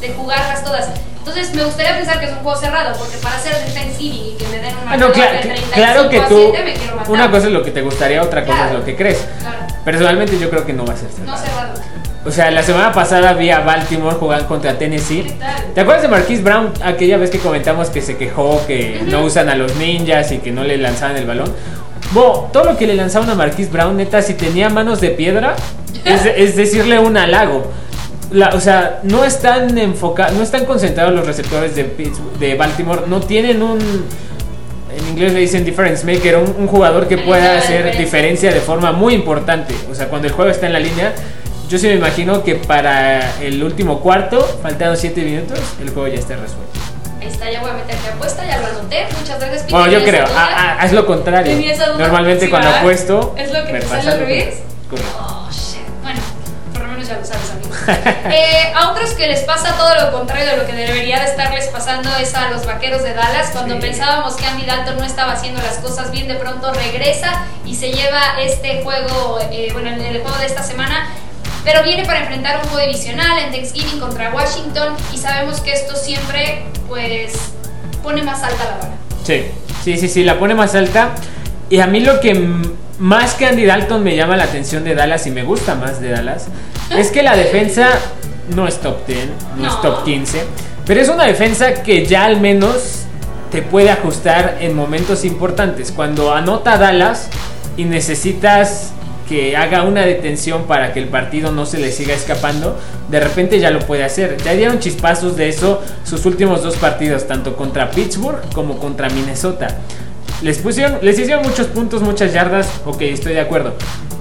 De 0.00 0.12
jugarlas 0.16 0.64
todas. 0.64 0.88
Entonces 1.18 1.54
me 1.54 1.64
gustaría 1.64 1.96
pensar 1.96 2.18
que 2.20 2.26
es 2.26 2.32
un 2.32 2.38
juego 2.40 2.58
cerrado, 2.60 2.94
porque 2.98 3.16
para 3.18 3.36
hacer 3.36 3.54
Thanksgiving 3.72 4.34
y 4.34 4.36
que 4.36 4.46
me 4.48 4.58
den 4.58 4.74
una 4.82 4.92
Ah, 4.92 4.96
no, 4.98 5.10
pelota 5.10 5.30
cla- 5.30 5.32
de 5.32 5.38
35 5.38 5.72
claro 5.74 6.08
que 6.10 6.20
a 6.20 6.28
tú, 6.28 6.48
7, 6.52 6.64
me 6.64 6.74
quiero 6.74 6.96
matar. 6.96 7.10
una 7.10 7.30
cosa 7.30 7.46
es 7.46 7.52
lo 7.54 7.62
que 7.62 7.70
te 7.70 7.80
gustaría, 7.80 8.22
otra 8.22 8.42
cosa 8.44 8.56
Claro. 8.58 8.72
es 8.72 8.78
lo 8.80 8.84
que 8.84 8.96
crees. 8.96 9.24
Claro, 9.40 9.58
Personalmente 9.86 10.38
yo 10.38 10.50
creo 10.50 10.66
que 10.66 10.74
no 10.74 10.84
va 10.84 10.92
a 10.92 10.96
ser 10.98 11.08
cerrado. 11.10 11.32
no 11.32 11.38
cerrado. 11.38 11.74
O 12.26 12.30
sea, 12.30 12.50
la 12.50 12.62
semana 12.62 12.90
pasada 12.92 13.34
vi 13.34 13.50
a 13.50 13.60
Baltimore 13.60 14.16
jugar 14.16 14.46
contra 14.46 14.78
Tennessee. 14.78 15.22
¿Qué 15.24 15.32
tal? 15.32 15.64
¿Te 15.74 15.80
acuerdas 15.82 16.02
de 16.02 16.08
Marquise 16.08 16.42
Brown 16.42 16.70
aquella 16.82 17.18
vez 17.18 17.28
que 17.30 17.38
comentamos 17.38 17.90
que 17.90 18.00
se 18.00 18.16
quejó 18.16 18.64
que 18.66 19.02
no 19.06 19.22
usan 19.24 19.50
a 19.50 19.54
los 19.54 19.76
ninjas 19.76 20.32
y 20.32 20.38
que 20.38 20.50
no 20.50 20.64
le 20.64 20.78
lanzaban 20.78 21.16
el 21.16 21.26
balón? 21.26 21.52
Bo, 22.12 22.48
todo 22.52 22.64
lo 22.64 22.76
que 22.78 22.86
le 22.86 22.94
lanzaban 22.94 23.28
a 23.28 23.34
Marquise 23.34 23.70
Brown, 23.70 23.96
neta, 23.98 24.22
si 24.22 24.34
tenía 24.34 24.70
manos 24.70 25.00
de 25.02 25.10
piedra, 25.10 25.54
es, 26.04 26.24
es 26.24 26.56
decirle 26.56 26.98
un 26.98 27.16
halago. 27.18 27.70
La- 28.32 28.50
o 28.50 28.60
sea, 28.60 29.00
no 29.02 29.22
están 29.24 29.76
enfocados, 29.76 30.32
no 30.34 30.42
están 30.42 30.64
concentrados 30.64 31.12
los 31.14 31.26
receptores 31.26 31.76
de, 31.76 31.90
de 32.40 32.54
Baltimore, 32.54 33.02
no 33.06 33.20
tienen 33.20 33.60
un, 33.62 33.78
en 33.78 35.08
inglés 35.10 35.34
le 35.34 35.40
dicen 35.40 35.62
difference 35.64 36.06
maker, 36.06 36.38
un, 36.38 36.54
un 36.58 36.66
jugador 36.68 37.06
que 37.06 37.18
pueda 37.18 37.58
hacer 37.58 37.98
diferencia 37.98 38.50
de 38.50 38.60
forma 38.60 38.92
muy 38.92 39.12
importante. 39.12 39.74
O 39.90 39.94
sea, 39.94 40.08
cuando 40.08 40.26
el 40.26 40.32
juego 40.32 40.50
está 40.50 40.66
en 40.66 40.72
la 40.72 40.80
línea, 40.80 41.12
yo 41.68 41.78
sí 41.78 41.86
me 41.88 41.94
imagino 41.94 42.42
que 42.44 42.54
para 42.56 43.40
el 43.40 43.62
último 43.62 44.00
cuarto, 44.00 44.40
faltando 44.62 44.96
7 44.96 45.20
minutos, 45.22 45.58
el 45.80 45.90
juego 45.90 46.08
ya 46.08 46.18
esté 46.20 46.36
resuelto. 46.36 46.62
Ahí 47.20 47.28
está, 47.28 47.50
ya 47.50 47.60
voy 47.60 47.70
a 47.70 47.74
meter 47.74 47.96
mi 48.00 48.08
apuesta, 48.08 48.44
ya 48.46 48.58
lo 48.60 48.66
anoté. 48.66 49.06
Muchas 49.18 49.40
gracias. 49.40 49.70
Bueno, 49.70 49.86
yo 49.86 49.98
¿Tenías 50.04 50.10
creo, 50.26 50.36
ah, 50.36 50.48
ah, 50.52 50.76
haz 50.80 50.92
lo 50.92 51.06
contrario. 51.06 51.56
Normalmente 51.98 52.50
cuando 52.50 52.68
apuesto, 52.68 53.34
¿Es 53.38 53.50
lo 53.52 53.64
que 53.64 53.72
me 53.72 53.80
pasa 53.80 54.12
al 54.12 54.18
revés? 54.20 54.56
Oh, 55.18 55.48
shit. 55.50 55.80
Bueno, 56.02 56.20
por 56.72 56.82
lo 56.82 56.88
menos 56.88 57.08
ya 57.08 57.18
lo 57.18 57.24
sabes, 57.24 57.50
amigo. 57.50 57.74
Eh, 58.30 58.72
a 58.74 58.90
otros 58.90 59.10
que 59.10 59.26
les 59.28 59.40
pasa 59.40 59.74
todo 59.76 59.94
lo 60.04 60.12
contrario 60.12 60.46
de 60.46 60.56
lo 60.56 60.66
que 60.66 60.72
debería 60.72 61.20
de 61.20 61.26
estarles 61.26 61.66
pasando 61.68 62.08
es 62.20 62.34
a 62.34 62.50
los 62.50 62.64
vaqueros 62.66 63.02
de 63.02 63.12
Dallas. 63.14 63.50
Cuando 63.52 63.74
Sí. 63.74 63.80
pensábamos 63.80 64.34
que 64.36 64.46
Andy 64.46 64.64
Dalton 64.64 64.96
no 64.98 65.04
estaba 65.04 65.32
haciendo 65.32 65.60
las 65.62 65.78
cosas 65.78 66.10
bien, 66.10 66.26
de 66.28 66.34
pronto 66.34 66.72
regresa 66.72 67.44
y 67.66 67.74
se 67.74 67.92
lleva 67.92 68.20
este 68.40 68.82
juego, 68.82 69.38
eh, 69.50 69.68
bueno, 69.72 69.90
el 69.90 70.20
juego 70.22 70.36
de 70.38 70.46
esta 70.46 70.62
semana. 70.62 71.08
Pero 71.64 71.82
viene 71.82 72.04
para 72.04 72.20
enfrentar 72.20 72.60
un 72.62 72.68
juego 72.68 72.86
divisional 72.86 73.38
en 73.38 73.52
Thanksgiving 73.52 73.98
contra 73.98 74.32
Washington 74.32 74.94
y 75.12 75.16
sabemos 75.16 75.60
que 75.60 75.72
esto 75.72 75.96
siempre 75.96 76.64
pues 76.88 77.32
pone 78.02 78.22
más 78.22 78.42
alta 78.42 78.64
la 78.64 78.76
vara. 78.76 78.96
Sí, 79.24 79.46
sí, 79.82 79.96
sí, 79.96 80.08
sí, 80.08 80.24
la 80.24 80.38
pone 80.38 80.54
más 80.54 80.74
alta. 80.74 81.14
Y 81.70 81.80
a 81.80 81.86
mí 81.86 82.00
lo 82.00 82.20
que 82.20 82.34
más 82.98 83.34
que 83.34 83.46
Andy 83.46 83.64
Dalton 83.64 84.04
me 84.04 84.14
llama 84.14 84.36
la 84.36 84.44
atención 84.44 84.84
de 84.84 84.94
Dallas 84.94 85.26
y 85.26 85.30
me 85.30 85.42
gusta 85.42 85.74
más 85.74 86.00
de 86.00 86.10
Dallas 86.10 86.46
es 86.90 87.10
que 87.10 87.22
la 87.22 87.36
defensa 87.36 87.88
no 88.54 88.68
es 88.68 88.78
top 88.80 89.06
10, 89.06 89.28
no, 89.56 89.68
es 89.68 89.80
top 89.80 90.04
15, 90.04 90.44
pero 90.84 91.00
es 91.00 91.08
una 91.08 91.24
defensa 91.24 91.82
que 91.82 92.04
ya 92.04 92.26
al 92.26 92.40
menos 92.40 93.04
te 93.50 93.62
puede 93.62 93.90
ajustar 93.90 94.58
en 94.60 94.76
momentos 94.76 95.24
importantes. 95.24 95.92
Cuando 95.92 96.34
anota 96.34 96.76
Dallas 96.76 97.30
y 97.76 97.84
necesitas 97.84 98.93
que 99.28 99.56
haga 99.56 99.82
una 99.82 100.02
detención 100.02 100.64
para 100.64 100.92
que 100.92 101.00
el 101.00 101.08
partido 101.08 101.52
no 101.52 101.66
se 101.66 101.78
le 101.78 101.90
siga 101.90 102.14
escapando, 102.14 102.76
de 103.08 103.20
repente 103.20 103.58
ya 103.58 103.70
lo 103.70 103.80
puede 103.80 104.04
hacer. 104.04 104.36
Ya 104.44 104.52
dieron 104.54 104.78
chispazos 104.78 105.36
de 105.36 105.48
eso 105.48 105.82
sus 106.04 106.26
últimos 106.26 106.62
dos 106.62 106.76
partidos, 106.76 107.26
tanto 107.26 107.56
contra 107.56 107.90
Pittsburgh 107.90 108.40
como 108.54 108.78
contra 108.78 109.08
Minnesota. 109.08 109.68
Les, 110.42 110.58
pusieron, 110.58 110.98
les 111.00 111.18
hicieron 111.18 111.42
muchos 111.42 111.68
puntos, 111.68 112.02
muchas 112.02 112.32
yardas, 112.32 112.68
ok, 112.84 113.00
estoy 113.02 113.32
de 113.32 113.40
acuerdo. 113.40 113.74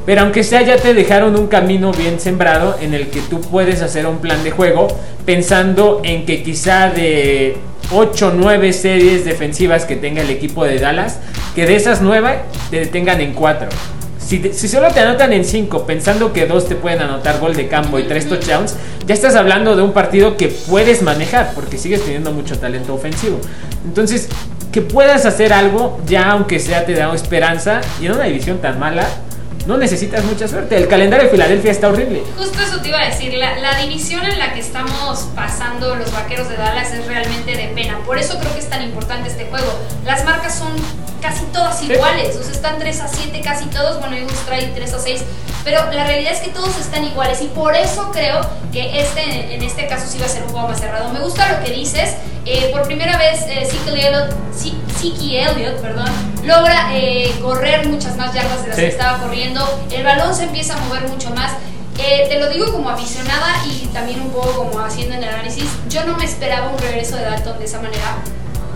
Pero 0.05 0.21
aunque 0.21 0.43
sea, 0.43 0.61
ya 0.61 0.77
te 0.77 0.93
dejaron 0.93 1.35
un 1.35 1.47
camino 1.47 1.91
bien 1.91 2.19
sembrado 2.19 2.77
en 2.81 2.93
el 2.93 3.07
que 3.07 3.21
tú 3.21 3.41
puedes 3.41 3.81
hacer 3.81 4.05
un 4.05 4.19
plan 4.19 4.43
de 4.43 4.51
juego 4.51 4.87
pensando 5.25 6.01
en 6.03 6.25
que 6.25 6.43
quizá 6.43 6.89
de 6.89 7.57
8 7.91 8.27
o 8.27 8.31
9 8.31 8.73
series 8.73 9.25
defensivas 9.25 9.85
que 9.85 9.95
tenga 9.95 10.21
el 10.21 10.29
equipo 10.29 10.65
de 10.65 10.79
Dallas, 10.79 11.19
que 11.55 11.65
de 11.65 11.75
esas 11.75 12.01
9 12.01 12.39
te 12.69 12.79
detengan 12.79 13.21
en 13.21 13.33
4. 13.33 13.69
Si, 14.25 14.67
solo 14.67 14.89
te 14.89 15.01
anotan 15.01 15.33
en 15.33 15.43
5, 15.43 15.85
pensando 15.85 16.31
que 16.33 16.45
2 16.45 16.69
te 16.69 16.75
pueden 16.75 17.01
anotar 17.01 17.39
gol 17.39 17.55
de 17.55 17.67
campo 17.67 17.99
y 17.99 18.03
3 18.03 18.29
touchdowns, 18.29 18.75
ya 19.05 19.13
estás 19.13 19.35
hablando 19.35 19.75
de 19.75 19.83
un 19.83 19.91
partido 19.91 20.37
que 20.37 20.47
puedes 20.47 21.01
manejar, 21.01 21.51
porque 21.53 21.77
sigues 21.77 22.03
teniendo 22.03 22.31
mucho 22.31 22.57
talento 22.57 22.93
ofensivo. 22.93 23.39
Entonces, 23.85 24.29
que 24.71 24.81
puedas 24.81 25.25
hacer 25.25 25.51
algo, 25.53 25.99
ya 26.07 26.31
aunque 26.31 26.59
sea 26.59 26.85
te 26.85 26.93
da 26.93 27.13
esperanza, 27.13 27.81
y 28.01 28.05
en 28.05 28.13
una 28.13 28.23
división 28.23 28.59
tan 28.59 28.79
mala, 28.79 29.07
no 29.67 29.77
necesitas 29.77 30.23
mucha 30.25 30.47
suerte. 30.47 30.77
El 30.77 30.87
calendario 30.87 31.25
de 31.25 31.31
Filadelfia 31.31 31.71
está 31.71 31.89
horrible. 31.89 32.23
Justo 32.37 32.61
eso 32.61 32.81
te 32.81 32.89
iba 32.89 32.99
a 32.99 33.07
decir. 33.07 33.33
La, 33.33 33.57
la, 33.59 33.77
división 33.79 34.25
en 34.25 34.37
la 34.37 34.53
que 34.53 34.59
estamos 34.59 35.29
pasando 35.35 35.95
los 35.95 36.11
vaqueros 36.11 36.49
de 36.49 36.57
Dallas 36.57 36.91
es 36.91 37.05
realmente 37.05 37.55
de 37.55 37.67
pena. 37.69 37.99
Por 38.05 38.17
eso 38.17 38.37
creo 38.39 38.53
que 38.53 38.59
es 38.59 38.69
tan 38.69 38.81
importante 38.81 39.29
este 39.29 39.45
juego. 39.45 39.71
Las 40.05 40.25
marcas 40.25 40.57
son 40.57 40.73
casi 41.23 41.45
todas 41.45 41.81
iguales. 41.81 42.35
O 42.35 42.43
sea, 42.43 42.51
están 42.51 42.77
3 42.77 42.99
a 42.99 43.07
7 43.07 43.41
casi 43.41 43.65
todos. 43.67 43.99
Bueno, 43.99 44.15
Eagles 44.17 44.45
trae 44.45 44.67
3 44.67 44.93
a 44.93 44.99
6. 44.99 45.23
Pero 45.63 45.89
la 45.91 46.05
realidad 46.05 46.33
es 46.33 46.41
que 46.41 46.49
todos 46.49 46.77
están 46.77 47.05
iguales. 47.05 47.41
Y 47.41 47.47
por 47.47 47.73
eso 47.75 48.11
creo 48.11 48.41
que 48.73 48.99
este, 48.99 49.55
en 49.55 49.63
este 49.63 49.87
caso 49.87 50.05
sí 50.07 50.19
va 50.19 50.25
a 50.25 50.29
ser 50.29 50.43
un 50.43 50.49
juego 50.49 50.67
más 50.67 50.79
cerrado. 50.79 51.09
Me 51.13 51.21
gusta 51.21 51.51
lo 51.51 51.63
que 51.65 51.71
dices. 51.71 52.15
Eh, 52.45 52.69
por 52.73 52.83
primera 52.83 53.17
vez, 53.17 53.41
eh, 53.47 53.65
Siki 55.03 55.37
Elliott, 55.37 55.81
perdón, 55.81 56.09
logra 56.43 56.89
eh, 56.93 57.33
correr 57.41 57.87
muchas 57.87 58.17
más 58.17 58.33
yardas 58.33 58.61
de 58.61 58.67
las 58.67 58.77
que 58.77 58.87
estaba 58.87 59.17
corriendo. 59.19 59.61
El 59.91 60.03
balón 60.03 60.35
se 60.35 60.43
empieza 60.43 60.75
a 60.75 60.81
mover 60.81 61.07
mucho 61.07 61.29
más. 61.31 61.53
Eh, 61.97 62.25
te 62.27 62.39
lo 62.39 62.49
digo 62.49 62.71
como 62.71 62.89
aficionada 62.89 63.63
y 63.65 63.85
también 63.87 64.19
un 64.19 64.31
poco 64.31 64.51
como 64.51 64.79
haciendo 64.79 65.15
el 65.15 65.23
análisis. 65.23 65.69
Yo 65.89 66.03
no 66.05 66.17
me 66.17 66.25
esperaba 66.25 66.69
un 66.69 66.77
regreso 66.79 67.15
de 67.15 67.23
Dalton 67.23 67.59
de 67.59 67.65
esa 67.65 67.81
manera. 67.81 68.17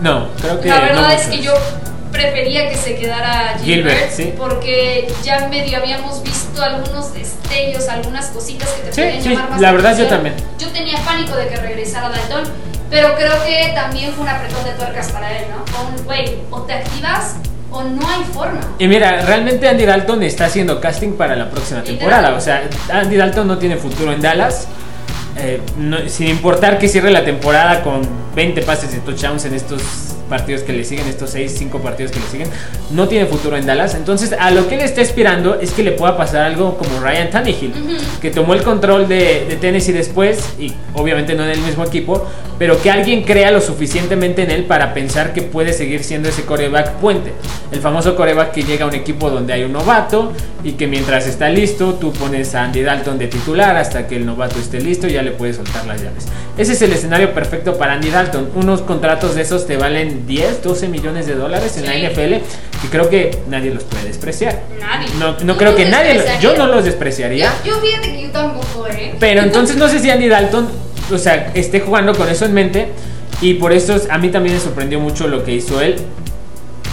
No, 0.00 0.28
creo 0.40 0.60
que. 0.60 0.68
La 0.68 0.80
verdad 0.80 1.12
es 1.14 1.26
que 1.26 1.42
yo 1.42 1.52
prefería 2.18 2.68
que 2.68 2.76
se 2.76 2.96
quedara 2.96 3.56
Gilbert, 3.62 4.36
porque 4.36 5.12
ya 5.22 5.48
medio 5.48 5.78
habíamos 5.78 6.22
visto 6.22 6.62
algunos 6.62 7.14
destellos, 7.14 7.88
algunas 7.88 8.26
cositas 8.26 8.68
que 8.70 8.82
te 8.82 8.92
sí, 8.92 9.00
podían 9.00 9.22
llamar 9.22 9.50
más 9.50 9.60
La 9.60 9.72
verdad, 9.72 9.96
yo 9.96 10.06
también. 10.06 10.34
Yo 10.58 10.68
tenía 10.68 10.98
pánico 10.98 11.36
de 11.36 11.48
que 11.48 11.56
regresara 11.56 12.08
Dalton 12.08 12.44
pero 12.90 13.14
creo 13.16 13.32
que 13.44 13.72
también 13.74 14.12
fue 14.12 14.22
un 14.22 14.30
apretón 14.30 14.64
de 14.64 14.70
tuercas 14.70 15.12
para 15.12 15.36
él, 15.36 15.44
¿no? 15.50 16.04
güey, 16.04 16.38
o 16.50 16.62
te 16.62 16.72
activas 16.72 17.36
o 17.70 17.82
no 17.82 18.08
hay 18.08 18.24
forma. 18.32 18.60
Y 18.78 18.88
mira, 18.88 19.20
realmente 19.26 19.68
Andy 19.68 19.84
Dalton 19.84 20.22
está 20.22 20.46
haciendo 20.46 20.80
casting 20.80 21.12
para 21.12 21.36
la 21.36 21.50
próxima 21.50 21.82
temporada. 21.82 22.34
O 22.34 22.40
sea, 22.40 22.62
Andy 22.90 23.16
Dalton 23.16 23.46
no 23.46 23.58
tiene 23.58 23.76
futuro 23.76 24.12
en 24.12 24.22
Dallas. 24.22 24.68
Eh, 25.36 25.60
sin 26.08 26.28
importar 26.28 26.78
que 26.78 26.88
cierre 26.88 27.10
la 27.10 27.24
temporada 27.24 27.82
con 27.84 28.00
20 28.34 28.62
pases 28.62 28.90
de 28.90 28.98
touchdowns 28.98 29.44
en 29.44 29.54
estos 29.54 29.82
partidos 30.28 30.62
que 30.62 30.72
le 30.72 30.84
siguen, 30.84 31.06
estos 31.08 31.30
6, 31.30 31.54
5 31.58 31.78
partidos 31.80 32.12
que 32.12 32.20
le 32.20 32.26
siguen, 32.26 32.48
no 32.90 33.08
tiene 33.08 33.26
futuro 33.26 33.56
en 33.56 33.66
Dallas. 33.66 33.94
Entonces, 33.94 34.34
a 34.38 34.50
lo 34.50 34.68
que 34.68 34.76
él 34.76 34.82
está 34.82 35.00
aspirando 35.00 35.58
es 35.60 35.72
que 35.72 35.82
le 35.82 35.92
pueda 35.92 36.16
pasar 36.16 36.42
algo 36.42 36.76
como 36.76 37.00
Ryan 37.00 37.30
Tannehill, 37.30 37.72
que 38.20 38.30
tomó 38.30 38.54
el 38.54 38.62
control 38.62 39.08
de, 39.08 39.46
de, 39.48 39.56
Tennessee 39.56 39.92
después, 39.92 40.38
y 40.58 40.72
obviamente 40.94 41.34
no 41.34 41.44
en 41.44 41.50
el 41.50 41.60
mismo 41.60 41.84
equipo, 41.84 42.26
pero 42.58 42.80
que 42.82 42.90
alguien 42.90 43.22
crea 43.22 43.50
lo 43.50 43.60
suficientemente 43.60 44.42
en 44.42 44.50
él 44.50 44.64
para 44.64 44.92
pensar 44.92 45.32
que 45.32 45.42
puede 45.42 45.72
seguir 45.72 46.02
siendo 46.02 46.28
ese 46.28 46.44
coreback 46.44 46.94
puente. 46.94 47.32
El 47.70 47.80
famoso 47.80 48.16
coreback 48.16 48.52
que 48.52 48.62
llega 48.62 48.84
a 48.84 48.88
un 48.88 48.94
equipo 48.94 49.30
donde 49.30 49.52
hay 49.52 49.62
un 49.62 49.72
novato 49.72 50.32
y 50.64 50.72
que 50.72 50.86
mientras 50.86 51.26
está 51.26 51.48
listo, 51.48 51.94
tú 51.94 52.12
pones 52.12 52.54
a 52.54 52.64
Andy 52.64 52.82
Dalton 52.82 53.18
de 53.18 53.28
titular 53.28 53.76
hasta 53.76 54.06
que 54.06 54.16
el 54.16 54.26
novato 54.26 54.58
esté 54.58 54.80
listo 54.80 55.06
y 55.06 55.12
ya 55.12 55.22
le 55.22 55.30
puedes 55.30 55.56
soltar 55.56 55.86
las 55.86 56.02
llaves. 56.02 56.26
Ese 56.56 56.72
es 56.72 56.82
el 56.82 56.92
escenario 56.92 57.32
perfecto 57.32 57.78
para 57.78 57.94
Andy 57.94 58.10
Dalton. 58.10 58.50
Unos 58.56 58.82
contratos 58.82 59.36
de 59.36 59.42
esos 59.42 59.66
te 59.66 59.76
valen 59.76 60.17
10, 60.26 60.62
12 60.62 60.88
millones 60.88 61.26
de 61.26 61.34
dólares 61.34 61.76
en 61.76 61.86
la 61.86 61.94
NFL 61.94 62.34
y 62.84 62.88
creo 62.90 63.08
que 63.08 63.38
nadie 63.48 63.72
los 63.72 63.84
puede 63.84 64.04
despreciar. 64.04 64.62
Nadie. 64.78 65.08
No, 65.18 65.36
no 65.40 65.56
creo 65.56 65.74
que 65.74 65.86
nadie, 65.86 66.22
yo 66.40 66.56
no 66.56 66.66
los 66.66 66.84
despreciaría. 66.84 67.52
Yo, 67.64 67.74
yo, 67.74 67.80
fíjate 67.80 68.12
que 68.12 68.22
yo 68.22 68.30
tampoco, 68.30 68.86
¿eh? 68.88 69.14
Pero 69.18 69.42
entonces 69.42 69.76
no 69.76 69.88
sé 69.88 69.98
si 69.98 70.10
Andy 70.10 70.28
Dalton, 70.28 70.68
o 71.12 71.18
sea, 71.18 71.52
esté 71.54 71.80
jugando 71.80 72.14
con 72.14 72.28
eso 72.28 72.44
en 72.44 72.54
mente 72.54 72.88
y 73.40 73.54
por 73.54 73.72
eso 73.72 74.00
a 74.10 74.18
mí 74.18 74.30
también 74.30 74.54
me 74.54 74.60
sorprendió 74.60 75.00
mucho 75.00 75.28
lo 75.28 75.44
que 75.44 75.52
hizo 75.52 75.80
él. 75.80 75.96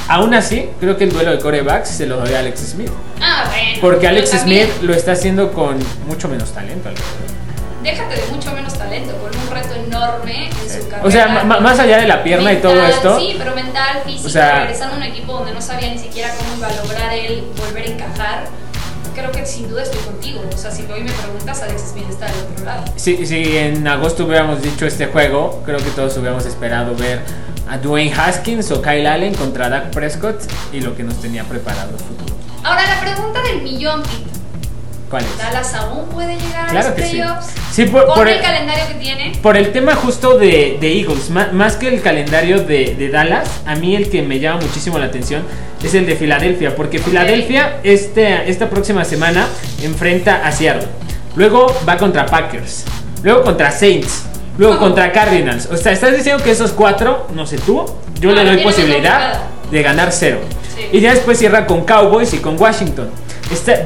Aún 0.08 0.34
así, 0.36 0.70
creo 0.80 0.98
que 0.98 1.06
el 1.06 1.12
duelo 1.12 1.32
de 1.32 1.40
corebacks 1.40 1.90
se 1.90 2.06
lo 2.06 2.18
doy 2.18 2.34
a 2.34 2.40
Alex 2.40 2.60
Smith. 2.60 2.92
Ah, 3.22 3.46
bueno. 3.50 3.80
Porque 3.82 4.08
Alex 4.08 4.32
Smith 4.42 4.70
lo 4.84 4.94
está 4.94 5.14
haciendo 5.14 5.52
con 5.52 5.78
mucho 6.08 6.28
menos 6.28 6.52
talento 6.52 6.90
déjate 7.86 8.16
de 8.16 8.28
mucho 8.32 8.52
menos 8.52 8.74
talento, 8.74 9.16
con 9.18 9.30
un 9.30 9.48
reto 9.52 9.76
enorme 9.76 10.50
carrera. 10.96 11.08
O 11.08 11.12
sea, 11.12 11.44
más 11.60 11.80
allá 11.80 11.98
de 11.98 12.08
la 12.08 12.24
pierna 12.24 12.54
y 12.54 12.58
todo 12.58 12.86
esto. 12.86 13.20
Sí, 13.20 13.36
pero 13.38 13.56
mental, 13.56 14.02
físico, 14.06 14.30
regresando 14.34 14.96
a 14.96 14.98
un 14.98 15.04
equipo 15.04 15.34
donde 15.34 15.54
no 15.54 15.62
sabía 15.62 15.90
ni 15.90 16.00
siquiera 16.00 16.30
cómo 16.38 16.58
iba 16.58 16.68
a 16.68 16.84
lograr 16.84 17.14
él 17.14 17.44
volver 17.58 17.84
a 17.84 17.88
encajar. 17.88 18.46
Creo 19.14 19.32
que 19.32 19.46
sin 19.46 19.70
duda 19.70 19.84
estoy 19.84 20.02
contigo. 20.02 20.44
O 20.54 20.58
sea, 20.58 20.72
si 20.72 20.84
hoy 20.92 21.02
me 21.02 21.12
preguntas, 21.12 21.62
Alex 21.62 21.92
Smith 21.94 22.10
está 22.10 22.26
del 22.26 22.36
otro 22.52 22.66
lado. 22.66 22.84
Sí, 22.98 23.26
si 23.26 23.58
en 23.58 23.88
agosto 23.88 24.26
hubiéramos 24.26 24.62
dicho 24.62 24.86
este 24.86 25.08
juego, 25.08 25.62
creo 25.66 25.78
que 25.78 25.90
todos 25.92 26.18
hubiéramos 26.18 26.46
esperado 26.46 26.96
ver 26.96 27.22
a 27.70 27.78
Dwayne 27.78 28.14
Haskins 28.14 28.72
o 28.72 28.82
Kyle 28.82 29.08
Allen 29.08 29.34
contra 29.36 29.70
Dak 29.70 29.92
Prescott 29.92 30.42
y 30.74 30.82
lo 30.82 30.96
que 30.96 31.04
nos 31.04 31.16
tenía 31.22 31.46
preparado 31.46 31.92
el 31.92 31.98
futuro. 31.98 32.36
Ahora, 32.64 32.82
la 32.88 33.00
pregunta 33.00 33.42
del 33.42 33.62
millón, 33.62 34.04
Pete. 34.04 34.45
¿Cuál 35.10 35.24
es? 35.24 35.38
Dallas 35.38 35.74
aún 35.76 36.08
puede 36.08 36.36
llegar 36.36 36.70
a 36.70 36.74
los 36.74 36.86
playoffs. 36.94 37.48
Sí, 37.72 37.86
por, 37.86 38.28
el, 38.28 38.42
calendario 38.42 38.88
que 38.88 38.94
tiene. 38.96 39.34
Por 39.42 39.58
el 39.58 39.72
tema 39.72 39.96
justo 39.96 40.38
de, 40.38 40.80
Eagles, 40.82 41.30
más, 41.30 41.76
que 41.76 41.90
el 41.90 42.02
calendario 42.02 42.62
de, 42.64 43.10
Dallas, 43.12 43.50
a 43.66 43.76
mí 43.76 43.96
el 43.96 44.10
que 44.10 44.22
me 44.22 44.40
llama 44.40 44.62
muchísimo 44.62 44.98
la 44.98 45.06
atención 45.06 45.44
es 45.84 45.94
el 45.94 46.06
de 46.06 46.16
Filadelfia, 46.16 46.76
porque 46.76 46.98
Filadelfia 47.00 47.82
este, 47.84 48.50
esta 48.50 48.70
próxima 48.70 49.06
semana 49.06 49.48
enfrenta 49.84 50.48
a 50.48 50.52
Seattle. 50.52 50.88
Luego 51.36 51.68
va 51.88 51.98
contra 51.98 52.26
Packers. 52.26 52.86
Luego 53.22 53.44
contra 53.44 53.72
Saints. 53.72 54.24
Luego 54.58 54.80
contra 54.80 55.12
Cardinals. 55.12 55.68
O 55.68 55.78
sea, 55.78 55.92
estás 55.92 56.16
diciendo 56.16 56.44
que 56.44 56.52
esos 56.52 56.72
cuatro, 56.72 57.28
no 57.36 57.46
sé 57.46 57.58
tú, 57.58 57.86
yo 58.20 58.32
le 58.32 58.44
doy 58.46 58.64
posibilidad 58.64 59.42
de 59.70 59.84
ganar 59.84 60.12
cero. 60.12 60.40
Y 60.92 61.02
ya 61.02 61.14
después 61.14 61.38
cierra 61.38 61.68
con 61.68 61.84
Cowboys 61.84 62.34
y 62.34 62.38
con 62.38 62.60
Washington 62.60 63.10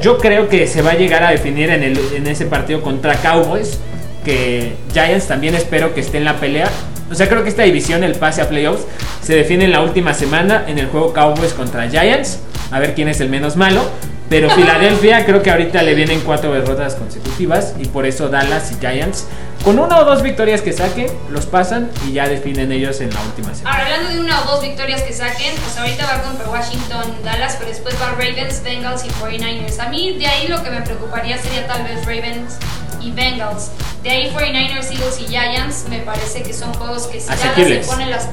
yo 0.02 0.18
creo 0.18 0.48
que 0.48 0.66
se 0.66 0.82
va 0.82 0.92
a 0.92 0.94
llegar 0.94 1.22
a 1.22 1.30
definir 1.30 1.70
en, 1.70 1.82
el, 1.82 1.98
en 2.14 2.26
ese 2.26 2.46
partido 2.46 2.82
contra 2.82 3.14
Cowboys. 3.16 3.78
Que 4.24 4.74
Giants 4.92 5.26
también 5.26 5.54
espero 5.54 5.94
que 5.94 6.00
esté 6.00 6.18
en 6.18 6.24
la 6.24 6.36
pelea. 6.36 6.68
O 7.10 7.14
sea, 7.14 7.28
creo 7.28 7.42
que 7.42 7.48
esta 7.48 7.62
división, 7.62 8.04
el 8.04 8.14
pase 8.14 8.42
a 8.42 8.48
playoffs, 8.48 8.84
se 9.22 9.34
define 9.34 9.64
en 9.64 9.72
la 9.72 9.80
última 9.80 10.14
semana 10.14 10.64
en 10.68 10.78
el 10.78 10.86
juego 10.86 11.12
Cowboys 11.12 11.52
contra 11.54 11.88
Giants. 11.88 12.40
A 12.70 12.78
ver 12.78 12.94
quién 12.94 13.08
es 13.08 13.20
el 13.20 13.28
menos 13.28 13.56
malo. 13.56 13.82
Pero 14.28 14.48
Filadelfia 14.54 15.26
creo 15.26 15.42
que 15.42 15.50
ahorita 15.50 15.82
le 15.82 15.94
vienen 15.94 16.20
cuatro 16.20 16.52
derrotas 16.52 16.94
consecutivas 16.94 17.74
y 17.78 17.86
por 17.86 18.06
eso 18.06 18.28
Dallas 18.28 18.72
y 18.72 18.76
Giants 18.76 19.26
con 19.64 19.78
una 19.78 19.98
o 19.98 20.04
dos 20.04 20.22
victorias 20.22 20.62
que 20.62 20.72
saquen 20.72 21.08
los 21.30 21.46
pasan 21.46 21.90
y 22.06 22.12
ya 22.12 22.28
definen 22.28 22.72
ellos 22.72 23.00
en 23.00 23.12
la 23.12 23.20
última 23.20 23.54
semana. 23.54 23.76
Ahora 23.76 23.94
hablando 23.94 24.14
de 24.14 24.20
una 24.20 24.40
o 24.42 24.44
dos 24.44 24.62
victorias 24.62 25.02
que 25.02 25.12
saquen, 25.12 25.54
pues 25.56 25.76
ahorita 25.76 26.06
va 26.06 26.22
contra 26.22 26.48
Washington, 26.48 27.14
Dallas, 27.24 27.56
pero 27.58 27.70
después 27.70 27.94
va 28.00 28.10
Ravens, 28.12 28.62
Bengals 28.62 29.04
y 29.04 29.08
49ers. 29.08 29.78
A 29.80 29.88
mí 29.88 30.16
de 30.18 30.26
ahí 30.26 30.48
lo 30.48 30.62
que 30.62 30.70
me 30.70 30.80
preocuparía 30.80 31.38
sería 31.38 31.66
tal 31.66 31.84
vez 31.84 32.04
Ravens 32.06 32.56
y 33.00 33.10
Bengals. 33.10 33.70
De 34.02 34.10
ahí 34.10 34.32
49ers, 34.34 34.90
Eagles 34.90 35.20
y 35.20 35.26
Giants 35.26 35.84
me 35.90 35.98
parece 36.00 36.42
que 36.42 36.54
son 36.54 36.72
juegos 36.74 37.06
que 37.06 37.20
si 37.20 37.28
Dallas 37.28 37.54
se 37.54 37.78
pone 37.80 38.06
las, 38.06 38.28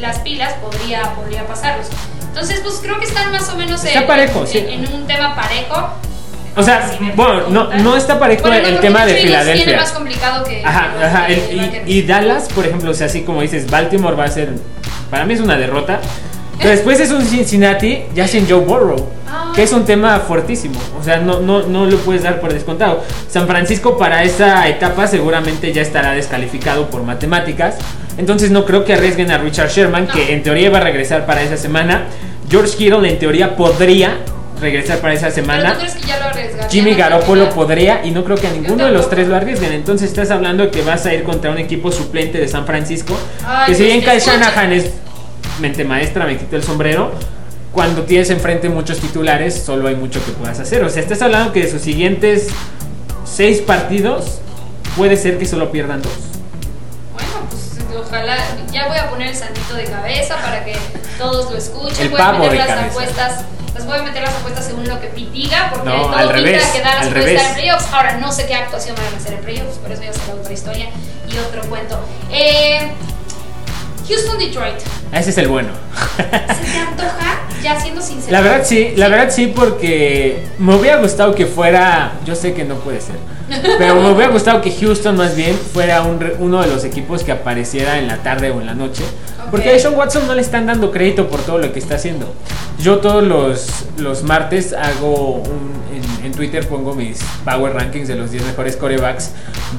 las 0.00 0.18
pilas 0.20 0.54
podría, 0.54 1.14
podría 1.14 1.46
pasarlos. 1.46 1.86
Entonces, 2.36 2.60
pues 2.62 2.80
creo 2.82 2.98
que 2.98 3.06
están 3.06 3.32
más 3.32 3.48
o 3.48 3.56
menos 3.56 3.82
en, 3.84 4.68
en, 4.68 4.92
un 4.92 5.06
tema 5.06 5.34
parejo. 5.34 5.90
O 6.56 6.62
sea, 6.62 6.90
bueno, 7.14 7.48
no, 7.50 7.74
no 7.74 7.96
está 7.96 8.18
parejo 8.18 8.42
Bueno, 8.48 8.62
no, 8.62 8.68
el 8.68 8.80
tema 8.80 9.04
de 9.04 9.14
Filadelfia. 9.16 9.76
más 9.76 9.92
complicado 9.92 10.42
que. 10.44 10.64
Ajá, 10.64 10.94
que 10.98 11.04
ajá. 11.04 11.26
el- 11.28 11.82
y, 11.86 11.98
y 11.98 12.02
Dallas, 12.02 12.48
por 12.54 12.64
ejemplo, 12.66 12.90
o 12.90 12.94
sea, 12.94 13.06
así 13.08 13.22
como 13.22 13.42
dices, 13.42 13.70
Baltimore 13.70 14.16
va 14.16 14.24
a 14.24 14.28
ser. 14.28 14.50
Para 15.10 15.24
mí 15.26 15.34
es 15.34 15.40
una 15.40 15.56
derrota. 15.56 16.00
Pero 16.58 16.70
después 16.70 16.98
es 17.00 17.10
un 17.10 17.22
Cincinnati 17.22 18.04
ya 18.14 18.26
sin 18.26 18.48
Joe 18.48 18.60
Burrow. 18.60 19.10
Ah. 19.28 19.52
Que 19.54 19.62
es 19.64 19.72
un 19.74 19.84
tema 19.84 20.18
fuertísimo. 20.20 20.80
O 20.98 21.04
sea, 21.04 21.18
no, 21.18 21.40
no, 21.40 21.64
no 21.64 21.84
lo 21.84 21.98
puedes 21.98 22.22
dar 22.22 22.40
por 22.40 22.50
descontado. 22.54 23.04
San 23.28 23.46
Francisco 23.46 23.98
para 23.98 24.22
esa 24.24 24.66
etapa 24.66 25.06
seguramente 25.06 25.70
ya 25.74 25.82
estará 25.82 26.12
descalificado 26.12 26.88
por 26.88 27.02
matemáticas. 27.02 27.76
Entonces 28.16 28.50
no 28.50 28.64
creo 28.64 28.86
que 28.86 28.94
arriesguen 28.94 29.30
a 29.30 29.36
Richard 29.36 29.68
Sherman, 29.68 30.06
No. 30.06 30.14
que 30.14 30.32
en 30.32 30.42
teoría 30.42 30.70
va 30.70 30.78
a 30.78 30.80
regresar 30.80 31.26
para 31.26 31.42
esa 31.42 31.58
semana. 31.58 32.04
George 32.50 32.74
Kittle 32.78 33.06
en 33.06 33.18
teoría 33.18 33.54
podría 33.54 34.20
regresar 34.60 34.98
para 34.98 35.14
esa 35.14 35.26
Pero 35.28 35.34
semana. 35.34 35.72
tú 35.74 35.78
crees 35.80 35.94
que 35.94 36.06
ya 36.06 36.18
lo 36.18 36.68
Jimmy 36.70 36.94
Garoppolo 36.94 37.50
podría 37.50 38.04
y 38.04 38.10
no 38.10 38.24
creo 38.24 38.36
que 38.36 38.46
a 38.46 38.50
ninguno 38.50 38.84
de 38.84 38.90
los 38.92 39.08
tres 39.08 39.28
lo 39.28 39.36
arriesguen. 39.36 39.72
Entonces 39.72 40.08
estás 40.08 40.30
hablando 40.30 40.64
de 40.64 40.70
que 40.70 40.82
vas 40.82 41.06
a 41.06 41.14
ir 41.14 41.22
contra 41.24 41.50
un 41.50 41.58
equipo 41.58 41.92
suplente 41.92 42.38
de 42.38 42.48
San 42.48 42.66
Francisco. 42.66 43.16
Ay, 43.46 43.66
que 43.68 43.74
si 43.74 43.84
bien 43.84 44.00
Kyle. 44.00 44.18
Shanahan 44.20 44.72
es 44.72 44.90
mente 45.60 45.84
maestra, 45.84 46.26
me 46.26 46.36
quito 46.36 46.56
el 46.56 46.62
sombrero. 46.62 47.12
Cuando 47.72 48.02
tienes 48.02 48.30
enfrente 48.30 48.68
muchos 48.70 48.98
titulares, 48.98 49.62
solo 49.62 49.88
hay 49.88 49.96
mucho 49.96 50.24
que 50.24 50.32
puedas 50.32 50.58
hacer. 50.58 50.82
O 50.82 50.88
sea, 50.88 51.02
estás 51.02 51.20
hablando 51.20 51.52
que 51.52 51.62
de 51.64 51.70
sus 51.70 51.82
siguientes 51.82 52.48
seis 53.24 53.60
partidos, 53.60 54.38
puede 54.96 55.16
ser 55.18 55.36
que 55.38 55.44
solo 55.44 55.70
pierdan 55.70 56.00
dos. 56.00 56.12
Bueno, 57.12 57.28
pues 57.50 57.76
ojalá. 58.06 58.36
Ya 58.72 58.88
voy 58.88 58.96
a 58.96 59.10
poner 59.10 59.28
el 59.28 59.36
santito 59.36 59.74
de 59.74 59.84
cabeza 59.84 60.36
para 60.36 60.64
que 60.64 60.74
todos 61.18 61.50
lo 61.50 61.58
escuchen. 61.58 61.96
El 62.00 62.08
voy 62.10 62.20
a 62.20 62.24
pavo 62.24 62.38
meter 62.38 62.52
de 62.52 62.58
las 62.58 62.66
cabeza. 62.68 62.90
apuestas. 62.90 63.44
Las 63.76 63.86
voy 63.86 63.98
a 63.98 64.02
meter 64.02 64.22
las 64.22 64.34
apuestas 64.34 64.64
según 64.66 64.88
lo 64.88 64.98
que 65.00 65.08
Pete 65.08 65.30
diga, 65.32 65.68
porque 65.70 65.88
No, 65.88 65.94
todo 66.02 66.16
al 66.16 66.28
revés, 66.30 66.64
que 66.66 66.80
Dallas 66.80 67.06
al 67.06 67.12
puede 67.12 67.24
revés. 67.26 67.42
en 67.46 67.54
playoffs. 67.54 67.86
Ahora 67.92 68.16
no 68.18 68.32
sé 68.32 68.46
qué 68.46 68.54
actuación 68.54 68.96
van 68.96 69.14
a 69.14 69.16
hacer 69.16 69.34
en 69.34 69.40
playoffs, 69.40 69.78
pero 69.82 69.94
eso 69.94 70.02
ya 70.02 70.12
será 70.12 70.34
otra 70.34 70.52
historia 70.52 70.86
y 71.30 71.38
otro 71.38 71.62
cuento. 71.68 71.98
Eh, 72.30 72.92
Houston 74.08 74.38
Detroit. 74.38 74.76
Ese 75.12 75.30
es 75.30 75.38
el 75.38 75.48
bueno. 75.48 75.70
¿Se 76.16 76.22
te 76.22 76.78
antoja? 76.78 77.40
Ya 77.62 77.80
siendo 77.80 78.00
sincero. 78.00 78.32
La 78.32 78.40
verdad 78.40 78.64
sí, 78.64 78.92
la 78.96 79.08
verdad 79.08 79.30
sí, 79.30 79.52
porque 79.54 80.44
me 80.58 80.74
hubiera 80.76 80.98
gustado 80.98 81.34
que 81.34 81.46
fuera, 81.46 82.12
yo 82.24 82.34
sé 82.36 82.54
que 82.54 82.64
no 82.64 82.76
puede 82.76 83.00
ser, 83.00 83.16
pero 83.78 83.96
me 83.96 84.10
hubiera 84.10 84.30
gustado 84.30 84.60
que 84.60 84.70
Houston 84.70 85.16
más 85.16 85.34
bien 85.34 85.58
fuera 85.72 86.02
un 86.02 86.32
uno 86.38 86.60
de 86.62 86.68
los 86.68 86.84
equipos 86.84 87.24
que 87.24 87.32
apareciera 87.32 87.98
en 87.98 88.06
la 88.06 88.18
tarde 88.18 88.50
o 88.50 88.60
en 88.60 88.66
la 88.66 88.74
noche, 88.74 89.02
porque 89.50 89.70
a 89.70 89.78
Sean 89.78 89.94
Watson 89.94 90.26
no 90.26 90.34
le 90.34 90.42
están 90.42 90.66
dando 90.66 90.90
crédito 90.90 91.28
por 91.28 91.40
todo 91.42 91.58
lo 91.58 91.72
que 91.72 91.78
está 91.78 91.96
haciendo. 91.96 92.32
Yo 92.80 92.98
todos 92.98 93.24
los, 93.24 93.86
los 93.98 94.22
martes 94.22 94.72
hago 94.72 95.36
un, 95.36 95.72
en, 95.94 96.26
en 96.26 96.32
Twitter 96.32 96.66
pongo 96.66 96.94
mis 96.94 97.18
power 97.44 97.72
rankings 97.72 98.08
de 98.08 98.16
los 98.16 98.30
10 98.30 98.44
mejores 98.44 98.76
corebacks 98.76 99.30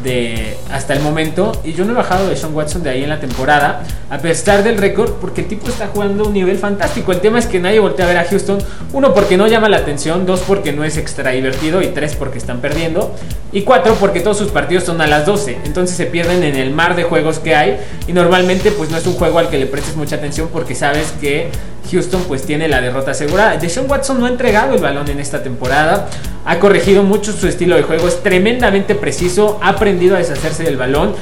de 0.04 0.58
hasta 0.72 0.94
el 0.94 1.02
momento 1.02 1.52
y 1.64 1.74
yo 1.74 1.86
no 1.86 1.94
he 1.94 1.96
bajado 1.96 2.28
de 2.28 2.36
Sean 2.36 2.54
Watson 2.54 2.84
de 2.84 2.90
ahí 2.90 3.04
en 3.04 3.10
la 3.10 3.20
temporada 3.20 3.84
a 4.10 4.18
pesar 4.20 4.64
del 4.64 4.78
récord 4.78 5.12
porque 5.22 5.42
el 5.42 5.48
tipo 5.48 5.68
está 5.68 5.88
jugando 5.88 6.24
a 6.24 6.28
un 6.28 6.34
nivel 6.34 6.58
fantástico. 6.58 7.12
El 7.12 7.20
tema 7.20 7.40
es 7.40 7.46
que 7.46 7.60
nadie 7.60 7.80
voltea 7.80 8.06
a 8.06 8.08
ver 8.08 8.18
a 8.18 8.26
Houston, 8.26 8.60
uno 8.94 9.14
porque 9.14 9.38
no 9.38 9.48
llama 9.48 9.70
la 9.70 9.78
atención, 9.78 10.26
dos 10.26 10.42
porque 10.42 10.74
no 10.74 10.84
es 10.84 10.98
extra 10.98 11.32
divertido 11.32 11.82
y 11.82 11.88
tres 11.88 12.16
porque 12.16 12.38
están 12.38 12.60
perdiendo 12.60 13.14
y 13.52 13.62
cuatro 13.62 13.96
porque 14.00 14.20
todos 14.20 14.38
sus 14.38 14.50
partidos 14.50 14.84
son 14.84 15.02
a 15.02 15.08
las 15.08 15.26
12, 15.26 15.58
entonces 15.66 15.96
se 15.96 16.06
pierden 16.06 16.44
en 16.44 16.56
el 16.56 16.72
mar 16.72 16.96
de 16.96 17.04
juegos 17.04 17.40
que 17.40 17.56
hay 17.56 17.80
y 18.08 18.14
normalmente 18.14 18.72
pues 18.72 18.90
no 18.90 18.98
es 18.98 19.06
un 19.08 19.14
juego 19.14 19.40
al 19.40 19.50
que 19.50 19.57
le 19.58 19.66
prestes 19.66 19.96
mucha 19.96 20.16
atención 20.16 20.50
porque 20.52 20.76
sabes 20.76 21.14
que 21.20 21.50
Houston 21.92 22.24
pues 22.28 22.44
tiene 22.44 22.68
la 22.68 22.82
derrota 22.82 23.12
asegurada. 23.12 23.58
Deshaun 23.58 23.90
Watson 23.90 24.20
no 24.20 24.26
ha 24.26 24.30
entregado 24.30 24.76
el 24.76 24.82
balón 24.82 25.10
en 25.10 25.20
esta 25.20 25.44
temporada, 25.44 26.08
ha 26.46 26.60
corregido 26.60 27.04
mucho 27.04 27.32
su 27.34 27.48
estilo 27.48 27.76
de 27.76 27.84
juego, 27.84 28.08
es 28.08 28.22
tremendamente 28.22 28.96
preciso, 28.96 29.60
ha 29.62 29.70
aprendido 29.70 30.16
a 30.16 30.20
deshacerse 30.20 30.64
del 30.64 30.78
balón. 30.78 31.16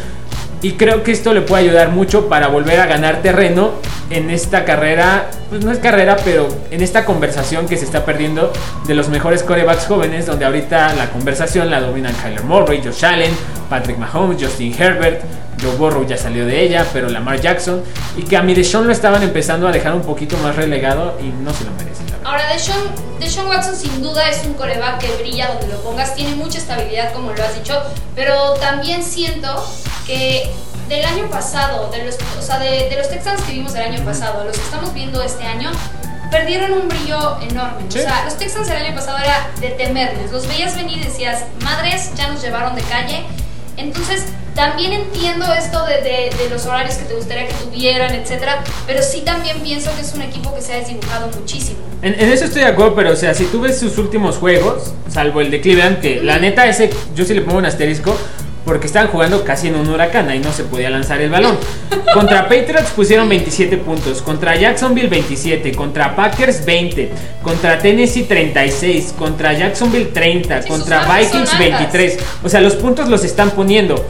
Y 0.62 0.74
creo 0.74 1.04
que 1.04 1.12
esto 1.12 1.34
le 1.34 1.42
puede 1.42 1.66
ayudar 1.66 1.90
mucho 1.90 2.28
para 2.28 2.48
volver 2.48 2.80
a 2.80 2.88
ganar 2.88 3.22
terreno 3.22 3.74
en 4.10 4.32
esta 4.32 4.66
carrera, 4.66 5.30
pues 5.50 5.64
no 5.64 5.72
es 5.72 5.78
carrera, 5.78 6.18
pero 6.24 6.48
en 6.72 6.82
esta 6.82 7.06
conversación 7.06 7.68
que 7.68 7.78
se 7.78 7.86
está 7.86 8.06
perdiendo 8.06 8.52
de 8.88 8.96
los 8.96 9.10
mejores 9.10 9.44
corebacks 9.44 9.86
jóvenes, 9.86 10.26
donde 10.26 10.46
ahorita 10.46 10.94
la 10.96 11.10
conversación 11.12 11.70
la 11.70 11.82
dominan 11.82 12.16
Kyler 12.16 12.44
Murray, 12.44 12.82
Josh 12.84 13.06
Allen, 13.06 13.32
Patrick 13.70 13.98
Mahomes, 13.98 14.42
Justin 14.42 14.74
Herbert, 14.78 15.22
Joe 15.62 15.76
Burrow 15.76 16.06
ya 16.06 16.18
salió 16.18 16.46
de 16.46 16.62
ella, 16.62 16.86
pero 16.94 17.10
Lamar 17.10 17.40
Jackson, 17.40 17.84
y 18.18 18.24
que 18.24 18.38
a 18.38 18.42
mi 18.42 18.54
Deshaun 18.54 18.88
lo 18.88 18.94
estaban 18.94 19.24
empezando 19.24 19.68
a 19.68 19.72
dejar 19.72 19.94
un 19.94 20.02
poquito 20.02 20.38
más 20.38 20.56
relegado 20.56 21.18
y 21.22 21.26
no 21.26 21.54
se 21.54 21.64
lo 21.66 21.72
merece, 21.72 22.04
la 22.06 22.18
verdad. 22.18 22.32
Ahora, 22.32 22.54
Deshaun, 22.54 22.84
Deshaun 23.20 23.48
Watson 23.48 23.76
sin 23.76 24.02
duda 24.02 24.30
es 24.30 24.46
un 24.46 24.54
coreback 24.54 25.00
que 25.00 25.16
brilla 25.22 25.48
donde 25.48 25.68
lo 25.68 25.82
pongas, 25.82 26.16
tiene 26.16 26.36
mucha 26.36 26.58
estabilidad 26.58 27.14
como 27.14 27.32
lo 27.32 27.44
has 27.44 27.56
dicho, 27.56 27.82
pero 28.16 28.54
también 28.56 29.04
siento 29.04 29.66
que 30.06 30.50
del 30.90 31.04
año 31.06 31.30
pasado, 31.30 31.90
de 31.90 32.04
los, 32.06 32.16
o 32.38 32.42
sea, 32.42 32.60
de, 32.60 32.90
de 32.90 32.96
los 32.98 33.10
Texans 33.10 33.42
que 33.42 33.54
vimos 33.54 33.74
del 33.74 33.84
año 33.84 34.04
pasado, 34.04 34.44
los 34.44 34.56
que 34.58 34.64
estamos 34.64 34.94
viendo 34.94 35.24
este 35.24 35.44
año, 35.44 35.72
perdieron 36.30 36.74
un 36.74 36.88
brillo 36.88 37.40
enorme. 37.42 37.86
Sí. 37.90 38.00
O 38.00 38.02
sea, 38.02 38.26
los 38.26 38.38
Texans 38.38 38.68
del 38.68 38.78
año 38.84 38.94
pasado 38.94 39.18
era 39.18 39.50
de 39.62 39.70
temerles, 39.70 40.32
los 40.32 40.48
veías 40.48 40.76
venir 40.76 40.98
y 40.98 41.04
decías, 41.06 41.46
madres, 41.62 42.12
ya 42.16 42.28
nos 42.28 42.42
llevaron 42.42 42.76
de 42.76 42.82
calle. 42.84 43.26
Entonces, 43.78 44.26
también 44.56 44.94
entiendo 44.94 45.46
esto 45.54 45.86
de, 45.86 45.96
de- 46.02 46.30
de 46.42 46.50
los 46.50 46.66
horarios 46.66 46.96
que 46.96 47.06
te 47.06 47.14
gustaría 47.14 47.48
que 47.48 47.54
tuvieran, 47.56 48.14
etcétera, 48.16 48.64
pero 48.88 49.02
sí 49.04 49.22
también 49.26 49.60
pienso 49.60 49.94
que 49.96 50.02
es 50.02 50.14
un 50.14 50.22
equipo 50.22 50.54
que 50.56 50.62
se 50.62 50.74
ha 50.74 50.78
desdibujado 50.78 51.28
muchísimo. 51.38 51.80
En, 52.02 52.14
en 52.20 52.32
eso 52.32 52.46
estoy 52.46 52.62
de 52.62 52.68
acuerdo, 52.68 52.96
pero 52.96 53.12
o 53.12 53.16
sea, 53.16 53.34
si 53.34 53.46
tú 53.46 53.60
ves 53.62 53.78
sus 53.80 53.98
últimos 53.98 54.38
juegos, 54.38 54.94
salvo 55.10 55.42
el 55.42 55.52
de 55.52 55.60
Cleveland, 55.60 56.00
que 56.00 56.22
la 56.22 56.40
neta 56.40 56.66
ese 56.68 56.90
yo 57.16 57.26
sí 57.26 57.34
le 57.34 57.42
pongo 57.42 57.58
un 57.58 57.66
asterisco 57.66 58.16
porque 58.66 58.88
estaban 58.88 59.10
jugando 59.10 59.44
casi 59.44 59.68
en 59.68 59.76
un 59.76 59.88
huracán, 59.88 60.28
ahí 60.28 60.40
no 60.40 60.52
se 60.52 60.64
podía 60.64 60.90
lanzar 60.90 61.22
el 61.22 61.30
balón. 61.30 61.58
Contra 62.14 62.44
Patriots 62.50 62.90
pusieron 62.96 63.30
27 63.30 63.78
puntos, 63.78 64.22
contra 64.22 64.56
Jacksonville 64.56 65.08
27, 65.08 65.74
contra 65.74 66.16
Packers 66.16 66.66
20, 66.66 67.12
contra 67.44 67.78
Tennessee 67.78 68.24
36, 68.24 69.14
contra 69.18 69.54
Jacksonville 69.54 70.08
30, 70.08 70.64
Sí, 70.64 70.68
contra 70.68 71.06
Vikings 71.06 71.54
altas. 71.54 71.60
23. 71.60 72.20
O 72.44 72.50
sea, 72.50 72.62
los 72.62 72.76
puntos 72.76 73.08
los 73.08 73.24
están 73.24 73.52
poniendo. 73.52 74.04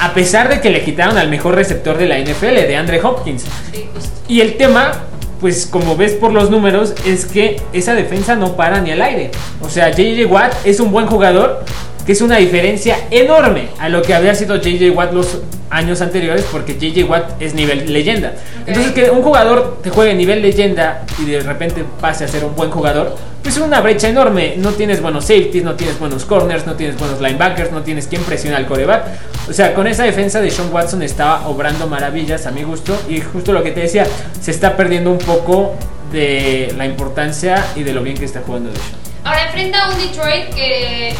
A 0.00 0.14
pesar 0.14 0.48
de 0.48 0.60
que 0.60 0.70
le 0.70 0.82
quitaron 0.82 1.16
al 1.16 1.28
mejor 1.28 1.54
receptor 1.54 1.96
de 1.96 2.06
la 2.06 2.18
NFL, 2.18 2.66
de 2.66 2.76
Andre 2.76 3.00
Hopkins. 3.02 3.44
Sí. 3.72 3.86
Y 4.26 4.40
el 4.40 4.56
tema, 4.56 5.02
pues 5.40 5.66
como 5.66 5.96
ves 5.96 6.12
por 6.12 6.32
los 6.32 6.50
números, 6.50 6.94
es 7.06 7.26
que 7.26 7.60
esa 7.72 7.94
defensa 7.94 8.34
no 8.34 8.56
para 8.56 8.80
ni 8.80 8.90
al 8.90 9.02
aire. 9.02 9.30
O 9.60 9.68
sea, 9.68 9.90
JJ 9.90 10.26
Watt 10.26 10.54
es 10.64 10.80
un 10.80 10.90
buen 10.90 11.06
jugador, 11.06 11.64
que 12.04 12.12
es 12.12 12.20
una 12.20 12.36
diferencia 12.36 12.98
enorme 13.10 13.68
a 13.78 13.88
lo 13.88 14.02
que 14.02 14.14
había 14.14 14.34
sido 14.34 14.56
JJ 14.56 14.90
Watt 14.90 15.12
los 15.12 15.38
años 15.70 16.00
anteriores, 16.02 16.44
porque 16.50 16.74
JJ 16.78 17.08
Watt 17.08 17.40
es 17.40 17.54
nivel 17.54 17.92
leyenda. 17.92 18.34
Ok. 18.62 18.68
Entonces 18.68 18.92
que 18.92 19.10
un 19.10 19.22
jugador 19.22 19.78
te 19.82 19.90
juegue 19.90 20.14
nivel 20.14 20.42
leyenda 20.42 21.04
y 21.18 21.24
de 21.24 21.40
repente 21.40 21.84
pase 22.00 22.24
a 22.24 22.28
ser 22.28 22.44
un 22.44 22.54
buen 22.54 22.70
jugador, 22.70 23.16
pues 23.42 23.56
es 23.56 23.62
una 23.62 23.80
brecha 23.80 24.08
enorme. 24.08 24.54
No 24.58 24.70
tienes 24.70 25.00
buenos 25.00 25.24
safeties, 25.24 25.64
no 25.64 25.74
tienes 25.74 25.98
buenos 25.98 26.24
corners, 26.24 26.66
no 26.66 26.74
tienes 26.74 26.98
buenos 26.98 27.20
linebackers, 27.20 27.72
no 27.72 27.82
tienes 27.82 28.06
quien 28.06 28.22
presiona 28.22 28.58
al 28.58 28.66
coreback. 28.66 29.04
O 29.48 29.52
sea, 29.52 29.74
con 29.74 29.86
esa 29.86 30.04
defensa 30.04 30.40
de 30.40 30.50
Sean 30.50 30.72
Watson 30.72 31.02
estaba 31.02 31.48
obrando 31.48 31.86
maravillas 31.86 32.46
a 32.46 32.50
mi 32.50 32.62
gusto 32.64 33.00
y 33.08 33.20
justo 33.20 33.52
lo 33.52 33.62
que 33.62 33.70
te 33.70 33.80
decía, 33.80 34.06
se 34.40 34.50
está 34.50 34.76
perdiendo 34.76 35.10
un 35.10 35.18
poco 35.18 35.74
de 36.12 36.74
la 36.76 36.84
importancia 36.84 37.64
y 37.74 37.82
de 37.82 37.92
lo 37.92 38.02
bien 38.02 38.16
que 38.16 38.26
está 38.26 38.42
jugando 38.46 38.70
Deshaun. 38.70 39.02
Ahora 39.24 39.44
enfrenta 39.46 39.84
a 39.84 39.90
un 39.90 39.98
Detroit 39.98 40.54
que. 40.54 41.14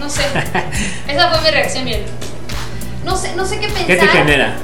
No 0.00 0.08
sé. 0.10 0.22
Esa 1.08 1.28
fue 1.30 1.40
mi 1.42 1.50
reacción, 1.50 1.84
miren. 1.84 2.02
No 3.04 3.16
sé, 3.16 3.34
no 3.36 3.44
sé 3.46 3.56
qué 3.60 3.66
pensar. 3.68 3.86
¿Qué 3.86 3.96
te 3.96 4.06
genera? 4.06 4.54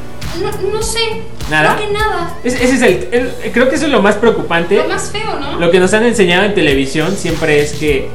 No, 0.42 0.70
no 0.72 0.82
sé. 0.82 1.22
¿Nada? 1.50 1.76
Creo 1.76 1.86
que 1.86 1.92
nada. 1.94 2.34
Ese, 2.42 2.64
ese 2.64 2.74
es 2.74 2.82
el, 2.82 3.08
el- 3.44 3.52
Creo 3.52 3.68
que 3.68 3.76
eso 3.76 3.86
es 3.86 3.92
lo 3.92 4.02
más 4.02 4.16
preocupante. 4.16 4.76
Lo 4.76 4.88
más 4.88 5.10
feo, 5.10 5.38
¿no? 5.38 5.58
Lo 5.58 5.70
que 5.70 5.78
nos 5.78 5.94
han 5.94 6.04
enseñado 6.04 6.44
en 6.44 6.54
televisión 6.54 7.14
siempre 7.16 7.60
es 7.60 7.74
que 7.74 8.08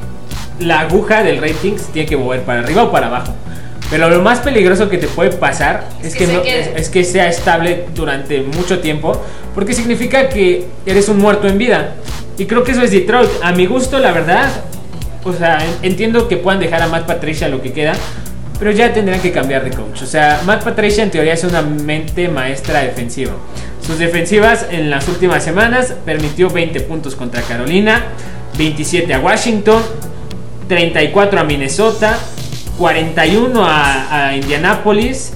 la 0.60 0.82
aguja 0.82 1.24
del 1.24 1.40
rating 1.42 1.78
se 1.78 1.92
tiene 1.92 2.08
que 2.10 2.18
mover 2.18 2.42
para 2.42 2.60
arriba 2.60 2.84
o 2.84 2.92
para 2.92 3.08
abajo. 3.08 3.34
Pero 3.90 4.10
lo 4.10 4.22
más 4.22 4.40
peligroso 4.40 4.90
que 4.90 4.98
te 4.98 5.08
puede 5.08 5.32
pasar 5.32 5.86
Es 6.02 6.08
es, 6.08 6.16
que 6.16 6.28
no- 6.28 6.42
es, 6.42 6.68
es 6.76 6.90
que 6.90 7.04
sea 7.04 7.28
estable 7.30 7.86
durante 7.96 8.42
mucho 8.42 8.80
tiempo, 8.80 9.22
porque 9.56 9.74
significa 9.74 10.30
que 10.30 10.68
eres 10.86 11.10
un 11.10 11.18
muerto 11.18 11.48
en 11.48 11.58
vida. 11.58 11.96
Y 12.38 12.46
creo 12.46 12.64
que 12.64 12.72
eso 12.72 12.82
es 12.82 12.92
Detroit. 12.92 13.30
A 13.42 13.52
mi 13.54 13.66
gusto, 13.66 13.98
la 14.00 14.12
verdad, 14.12 14.50
o 15.24 15.34
sea, 15.34 15.60
en- 15.66 15.92
entiendo 15.92 16.28
que 16.28 16.38
puedan 16.38 16.60
dejar 16.60 16.82
a 16.82 16.88
Matt 16.88 17.06
Patricia 17.06 17.48
lo 17.48 17.62
que 17.62 17.72
queda, 17.74 17.94
pero 18.60 18.72
ya 18.72 18.94
tendrían 18.94 19.22
que 19.22 19.32
cambiar 19.32 19.64
de 19.64 19.72
coach. 19.72 20.02
O 20.04 20.06
sea, 20.06 20.42
Matt 20.46 20.64
Patricia 20.64 21.04
en 21.04 21.10
teoría 21.12 21.34
es 21.34 21.44
una 21.44 21.62
mente 21.62 22.28
maestra 22.28 22.82
defensiva. 22.82 23.34
Sus 23.86 23.98
defensivas 23.98 24.68
en 24.70 24.90
las 24.92 25.08
últimas 25.08 25.44
semanas 25.44 25.96
permitió 26.06 26.50
20 26.50 26.80
puntos 26.82 27.16
contra 27.16 27.42
Carolina, 27.42 28.04
27 28.58 29.14
a 29.16 29.20
Washington, 29.20 29.82
34 30.68 31.40
a 31.40 31.44
Minnesota, 31.44 32.18
41 32.78 33.66
a, 33.66 34.28
a 34.28 34.36
Indianapolis, 34.38 35.34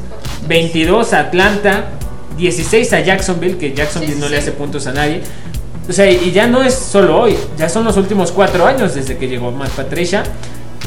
22 0.47 1.13
a 1.13 1.19
Atlanta, 1.21 1.85
16 2.37 2.93
a 2.93 2.99
Jacksonville, 3.01 3.57
que 3.57 3.73
Jacksonville 3.73 4.13
Sí, 4.13 4.19
sí, 4.19 4.23
no 4.23 4.29
le 4.29 4.37
hace 4.37 4.51
puntos 4.51 4.85
a 4.87 4.93
nadie. 4.93 5.21
O 5.87 5.93
sea, 5.93 6.09
y 6.09 6.31
ya 6.31 6.47
no 6.47 6.63
es 6.63 6.73
solo 6.73 7.21
hoy, 7.21 7.37
ya 7.57 7.69
son 7.69 7.85
los 7.85 7.95
últimos 7.97 8.31
cuatro 8.31 8.65
años 8.65 8.95
desde 8.95 9.17
que 9.17 9.27
llegó 9.27 9.51
Matt 9.51 9.71
Patricia. 9.71 10.23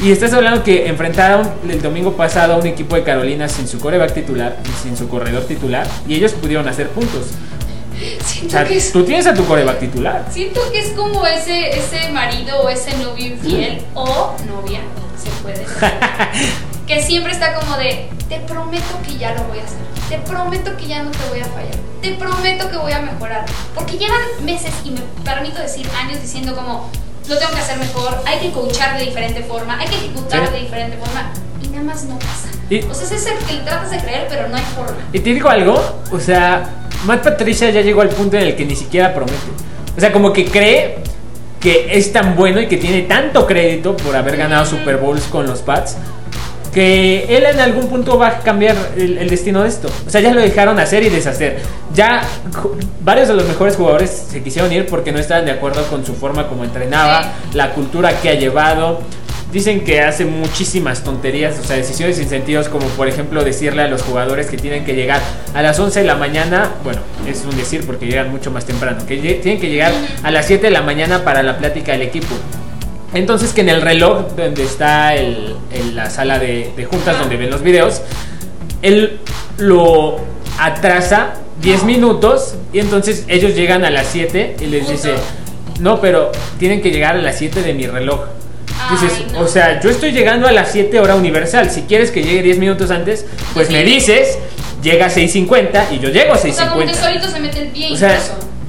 Y 0.03 0.13
estás 0.13 0.33
hablando 0.33 0.63
que 0.63 0.87
enfrentaron 0.87 1.49
el 1.69 1.83
domingo 1.83 2.13
pasado 2.13 2.55
a 2.55 2.57
un 2.57 2.67
equipo 2.67 2.95
de 2.95 3.03
Carolina 3.03 3.49
sin 3.49 3.67
su 3.67 3.81
coreback 3.81 4.15
titular 4.15 4.57
sin 4.81 4.97
su 4.97 5.09
corredor 5.09 5.45
titular. 5.45 5.87
Y 6.07 6.15
ellos 6.15 6.33
pudieron 6.33 6.69
hacer 6.69 6.89
puntos. 6.91 7.27
O 8.47 8.51
sea, 8.51 8.63
es, 8.63 8.93
tú 8.93 9.05
tienes 9.05 9.27
a 9.27 9.35
tu 9.35 9.45
coreback 9.45 9.81
titular. 9.81 10.25
siento 10.31 10.61
que 10.71 10.81
es 10.81 10.91
como 10.91 11.27
ese, 11.27 11.71
ese 11.77 12.11
marido 12.13 12.61
o 12.61 12.69
ese 12.69 12.97
novio 12.99 13.27
infiel 13.27 13.83
o 13.95 14.37
novia, 14.47 14.81
se 15.21 15.31
puede 15.43 15.59
decir, 15.59 15.77
que 16.87 17.03
siempre 17.03 17.33
está 17.33 17.55
como 17.55 17.77
de, 17.77 18.09
te 18.29 18.39
prometo 18.41 19.01
que 19.05 19.19
ya 19.19 19.35
lo 19.35 19.45
voy 19.45 19.59
a 19.59 19.65
hacer, 19.65 19.79
te 20.09 20.19
prometo 20.19 20.77
que 20.77 20.87
ya 20.87 21.03
no 21.03 21.11
te 21.11 21.19
voy 21.29 21.41
a 21.41 21.45
fallar, 21.45 21.75
te 22.03 22.13
prometo 22.13 22.71
que 22.71 22.77
voy 22.77 22.93
a 22.93 23.01
mejorar. 23.01 23.45
Porque 23.75 23.99
llevan 23.99 24.21
meses 24.43 24.73
y 24.85 24.91
me 24.91 25.01
permito 25.25 25.61
decir 25.61 25.87
años 26.03 26.21
diciendo 26.21 26.55
como, 26.55 26.91
lo 27.29 27.37
tengo 27.39 27.51
que 27.53 27.59
hacer 27.61 27.79
mejor, 27.79 28.17
hay 28.27 28.39
que 28.41 28.51
coachar 28.53 28.99
de 28.99 29.05
diferente 29.05 29.43
forma, 29.43 29.79
hay 29.79 29.89
que 29.89 29.97
ejecutar 29.97 30.47
Sí. 30.47 30.53
de 30.55 30.61
diferente 30.61 30.97
forma 30.97 31.31
y 31.63 31.69
nada 31.69 31.83
más 31.85 32.05
no 32.05 32.19
pasa. 32.19 32.49
Y- 32.71 32.81
O 32.85 32.95
sea, 32.95 33.05
ese 33.05 33.17
es 33.17 33.27
el 33.27 33.39
que 33.47 33.55
le 33.55 33.61
tratas 33.61 33.91
de 33.91 33.99
creer, 33.99 34.27
pero 34.29 34.49
no 34.49 34.57
hay 34.57 34.63
forma. 34.75 34.97
Y 35.13 35.21
te 35.21 35.31
digo 35.35 35.49
algo, 35.49 36.01
o 36.11 36.21
sea, 36.21 36.69
Matt 37.05 37.23
Patricia 37.25 37.71
ya 37.71 37.81
llegó 37.83 38.01
al 38.03 38.09
punto 38.09 38.37
en 38.37 38.45
el 38.45 38.57
que 38.57 38.65
ni 38.65 38.77
siquiera 38.77 39.15
promete. 39.15 39.39
O 39.97 40.01
sea, 40.01 40.13
como 40.13 40.33
que 40.33 40.47
cree 40.47 40.99
que 41.61 41.99
es 41.99 42.13
tan 42.13 42.37
bueno 42.37 42.61
y 42.61 42.69
que 42.69 42.77
tiene 42.77 43.03
tanto 43.03 43.47
crédito 43.47 43.97
por 43.97 44.15
haber 44.15 44.37
ganado 44.37 44.65
Super 44.65 44.97
Bowls 44.99 45.25
con 45.25 45.47
los 45.47 45.61
Pats 45.61 45.97
que 46.79 47.37
él 47.37 47.45
en 47.45 47.59
algún 47.59 47.89
punto 47.89 48.17
va 48.17 48.29
a 48.29 48.39
cambiar 48.39 48.77
el, 48.97 49.19
el 49.19 49.29
destino 49.29 49.65
de 49.65 49.69
esto. 49.69 49.89
O 50.07 50.11
sea, 50.11 50.21
ya 50.21 50.33
lo 50.33 50.41
dejaron 50.41 50.79
hacer 50.79 51.03
y 51.03 51.09
deshacer. 51.09 51.59
Ya 51.93 52.23
varios 53.03 53.27
de 53.27 53.35
los 53.35 53.49
mejores 53.49 53.75
jugadores 53.75 54.27
se 54.31 54.45
quisieron 54.45 54.73
ir 54.73 54.87
porque 54.87 55.11
no 55.11 55.19
estaban 55.19 55.45
de 55.45 55.51
acuerdo 55.51 55.85
con 55.89 56.07
su 56.07 56.15
forma 56.15 56.47
como 56.47 56.63
entrenaba, 56.63 57.33
la 57.53 57.73
cultura 57.73 58.21
que 58.21 58.29
ha 58.29 58.35
llevado. 58.35 59.01
Dicen 59.53 59.83
que 59.83 60.03
hace 60.03 60.25
muchísimas 60.25 61.03
tonterías, 61.03 61.59
o 61.59 61.65
sea, 61.65 61.75
decisiones 61.75 62.17
sin 62.17 62.29
sentidos, 62.29 62.69
como 62.69 62.87
por 62.91 63.09
ejemplo 63.09 63.43
decirle 63.43 63.83
a 63.83 63.89
los 63.89 64.03
jugadores 64.03 64.47
que 64.47 64.57
tienen 64.57 64.85
que 64.85 64.95
llegar 64.95 65.21
a 65.55 65.63
las 65.63 65.81
11 65.81 65.99
de 65.99 66.07
la 66.07 66.15
mañana, 66.15 66.75
bueno, 66.85 67.01
es 67.27 67.45
un 67.45 67.57
decir 67.57 67.85
porque 67.85 68.07
llegan 68.07 68.31
mucho 68.31 68.53
más 68.53 68.67
temprano, 68.67 69.05
que 69.05 69.17
tienen 69.17 69.61
que 69.61 69.69
llegar 69.69 69.93
a 70.23 70.31
las 70.31 70.47
7 70.47 70.67
de 70.67 70.71
la 70.71 70.83
mañana 70.83 71.25
para 71.25 71.43
la 71.43 71.59
plática 71.59 71.91
del 71.91 72.03
equipo. 72.03 72.37
Entonces 73.15 73.53
que 73.53 73.63
en 73.63 73.69
el 73.71 73.81
reloj 73.83 74.27
donde 74.37 74.63
está 74.65 75.15
el- 75.15 75.57
el- 75.73 75.97
la 75.97 76.11
sala 76.11 76.39
de, 76.39 76.73
de 76.77 76.85
juntas 76.85 77.19
donde 77.19 77.37
ven 77.37 77.51
los 77.51 77.63
videos, 77.63 78.03
él 78.83 79.19
lo 79.57 80.19
atrasa 80.59 81.35
10 81.63 81.85
minutos 81.85 82.55
y 82.73 82.81
entonces 82.81 83.25
ellos 83.29 83.55
llegan 83.55 83.85
a 83.85 83.91
las 83.91 84.07
7 84.09 84.57
y 84.61 84.67
les 84.67 84.89
dice, 84.89 85.15
no, 85.81 86.01
pero 86.01 86.31
tienen 86.59 86.81
que 86.83 86.91
llegar 86.91 87.17
a 87.17 87.19
las 87.23 87.39
7 87.39 87.63
de 87.63 87.73
mi 87.75 87.87
reloj. 87.87 88.21
Dices, 88.91 89.13
Ay, 89.17 89.27
no. 89.33 89.41
o 89.41 89.49
sea, 89.49 89.81
yo 89.81 89.91
estoy 89.91 90.13
llegando 90.13 90.47
a 90.47 90.53
las 90.53 90.71
7 90.71 91.01
hora 91.01 91.15
universal. 91.17 91.71
Si 91.71 91.83
quieres 91.83 92.11
que 92.11 92.23
llegue 92.23 92.43
10 92.43 92.59
minutos 92.59 92.91
antes, 92.91 93.27
pues 93.55 93.71
me 93.71 93.83
dices, 93.83 94.39
llega 94.83 95.07
a 95.07 95.11
6.50 95.11 95.87
y 95.93 95.99
yo 95.99 96.11
llego 96.11 96.33
a 96.35 96.37
O 96.37 96.39
sea, 96.39 96.69
como 96.69 96.81
que 96.83 96.93
6.50. 96.93 96.95
solito 96.95 97.29
se 97.29 97.41
mete 97.41 97.59
el 97.63 97.69
pie 97.69 97.93
O 97.93 97.97
sea, 97.97 98.19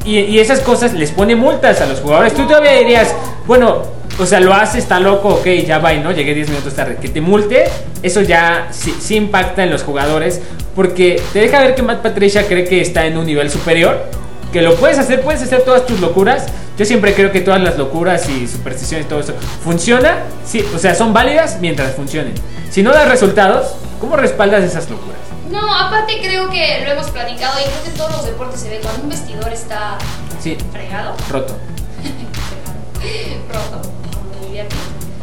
y, 0.05 0.17
y 0.19 0.39
esas 0.39 0.61
cosas 0.61 0.93
les 0.93 1.11
pone 1.11 1.35
multas 1.35 1.79
a 1.81 1.85
los 1.85 1.99
jugadores. 1.99 2.33
Tú 2.33 2.47
todavía 2.47 2.71
dirías, 2.73 3.13
bueno, 3.45 3.83
o 4.19 4.25
sea, 4.25 4.39
lo 4.39 4.53
hace, 4.53 4.79
está 4.79 4.99
loco, 4.99 5.29
ok, 5.29 5.47
ya 5.65 5.79
va 5.79 5.93
no, 5.93 6.11
llegué 6.11 6.33
10 6.33 6.49
minutos 6.49 6.73
tarde. 6.75 6.97
Que 7.01 7.07
te 7.09 7.21
multe, 7.21 7.65
eso 8.03 8.21
ya 8.21 8.67
sí, 8.71 8.95
sí 8.99 9.15
impacta 9.15 9.63
en 9.63 9.71
los 9.71 9.83
jugadores. 9.83 10.41
Porque 10.75 11.21
te 11.33 11.39
deja 11.39 11.59
ver 11.59 11.75
que 11.75 11.81
Matt 11.81 12.01
Patricia 12.01 12.47
cree 12.47 12.65
que 12.65 12.81
está 12.81 13.05
en 13.05 13.17
un 13.17 13.25
nivel 13.25 13.49
superior. 13.49 14.05
Que 14.51 14.61
lo 14.61 14.75
puedes 14.75 14.97
hacer, 14.99 15.21
puedes 15.21 15.41
hacer 15.41 15.61
todas 15.61 15.85
tus 15.85 15.99
locuras. 15.99 16.47
Yo 16.77 16.85
siempre 16.85 17.13
creo 17.13 17.31
que 17.31 17.41
todas 17.41 17.61
las 17.61 17.77
locuras 17.77 18.27
y 18.29 18.47
supersticiones 18.47 19.05
y 19.05 19.09
todo 19.09 19.19
eso 19.19 19.33
funciona. 19.63 20.23
Sí, 20.45 20.65
o 20.75 20.79
sea, 20.79 20.95
son 20.95 21.13
válidas 21.13 21.57
mientras 21.61 21.95
funcionen. 21.95 22.33
Si 22.69 22.83
no 22.83 22.91
das 22.91 23.07
resultados, 23.09 23.73
¿cómo 23.99 24.15
respaldas 24.15 24.63
esas 24.63 24.89
locuras? 24.89 25.19
No, 25.51 25.73
aparte 25.75 26.19
creo 26.21 26.49
que 26.49 26.83
lo 26.85 26.91
hemos 26.91 27.09
platicado 27.09 27.59
y 27.59 27.63
creo 27.63 27.83
que 27.83 27.89
en 27.89 27.95
todos 27.95 28.11
los 28.11 28.25
deportes 28.25 28.59
se 28.59 28.69
ve 28.69 28.79
cuando 28.81 29.03
un 29.03 29.09
vestidor 29.09 29.51
está 29.51 29.97
Sí, 30.39 30.57
fregado, 30.71 31.15
roto. 31.29 31.57
roto, 33.51 33.81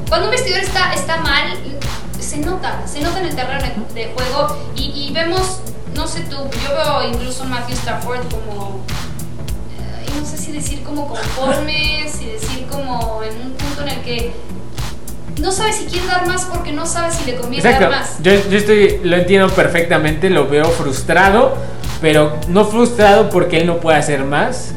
Cuando 0.08 0.26
un 0.26 0.32
vestidor 0.32 0.60
está, 0.60 0.92
está 0.94 1.18
mal, 1.18 1.58
se 2.20 2.38
nota, 2.38 2.86
se 2.86 3.00
nota 3.00 3.20
en 3.20 3.26
el 3.26 3.36
terreno 3.36 3.60
de 3.60 3.76
de 3.96 4.12
juego 4.12 4.56
y, 4.76 5.08
y 5.08 5.12
vemos, 5.12 5.60
no 5.94 6.06
sé 6.06 6.20
tú, 6.20 6.36
yo 6.36 6.76
veo 6.76 7.08
incluso 7.10 7.44
a 7.44 7.46
Matthew 7.46 7.76
Stafford 7.76 8.20
como, 8.30 8.84
eh, 9.78 10.10
no 10.20 10.26
sé 10.26 10.36
si 10.36 10.52
decir 10.52 10.82
como 10.82 11.08
conforme, 11.08 12.06
si 12.12 12.26
decir 12.26 12.66
como 12.70 13.22
en 13.22 13.40
un 13.40 13.52
punto 13.52 13.82
en 13.82 13.88
el 13.88 14.02
que 14.02 14.32
no 15.40 15.50
sabe 15.50 15.72
si 15.72 15.86
quiere 15.86 16.06
dar 16.06 16.26
más 16.26 16.44
porque 16.44 16.72
no 16.72 16.86
sabe 16.86 17.12
si 17.12 17.24
le 17.24 17.36
conviene 17.36 17.68
Exacto. 17.68 17.90
dar 17.90 18.00
más. 18.00 18.22
Yo, 18.22 18.32
yo 18.50 18.58
estoy, 18.58 19.00
lo 19.02 19.16
entiendo 19.16 19.48
perfectamente, 19.50 20.30
lo 20.30 20.46
veo 20.46 20.66
frustrado, 20.66 21.54
pero 22.00 22.38
no 22.48 22.66
frustrado 22.66 23.30
porque 23.30 23.60
él 23.60 23.66
no 23.66 23.78
puede 23.78 23.98
hacer 23.98 24.24
más 24.24 24.72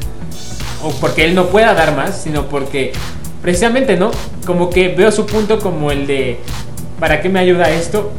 o 0.81 0.91
porque 0.91 1.25
él 1.25 1.35
no 1.35 1.47
pueda 1.47 1.73
dar 1.73 1.95
más, 1.95 2.21
sino 2.21 2.47
porque 2.47 2.93
precisamente, 3.41 3.97
¿no? 3.97 4.11
Como 4.45 4.69
que 4.69 4.89
veo 4.89 5.11
su 5.11 5.25
punto 5.25 5.59
como 5.59 5.91
el 5.91 6.07
de 6.07 6.39
¿para 6.99 7.21
qué 7.21 7.29
me 7.29 7.39
ayuda 7.39 7.69
esto? 7.69 8.11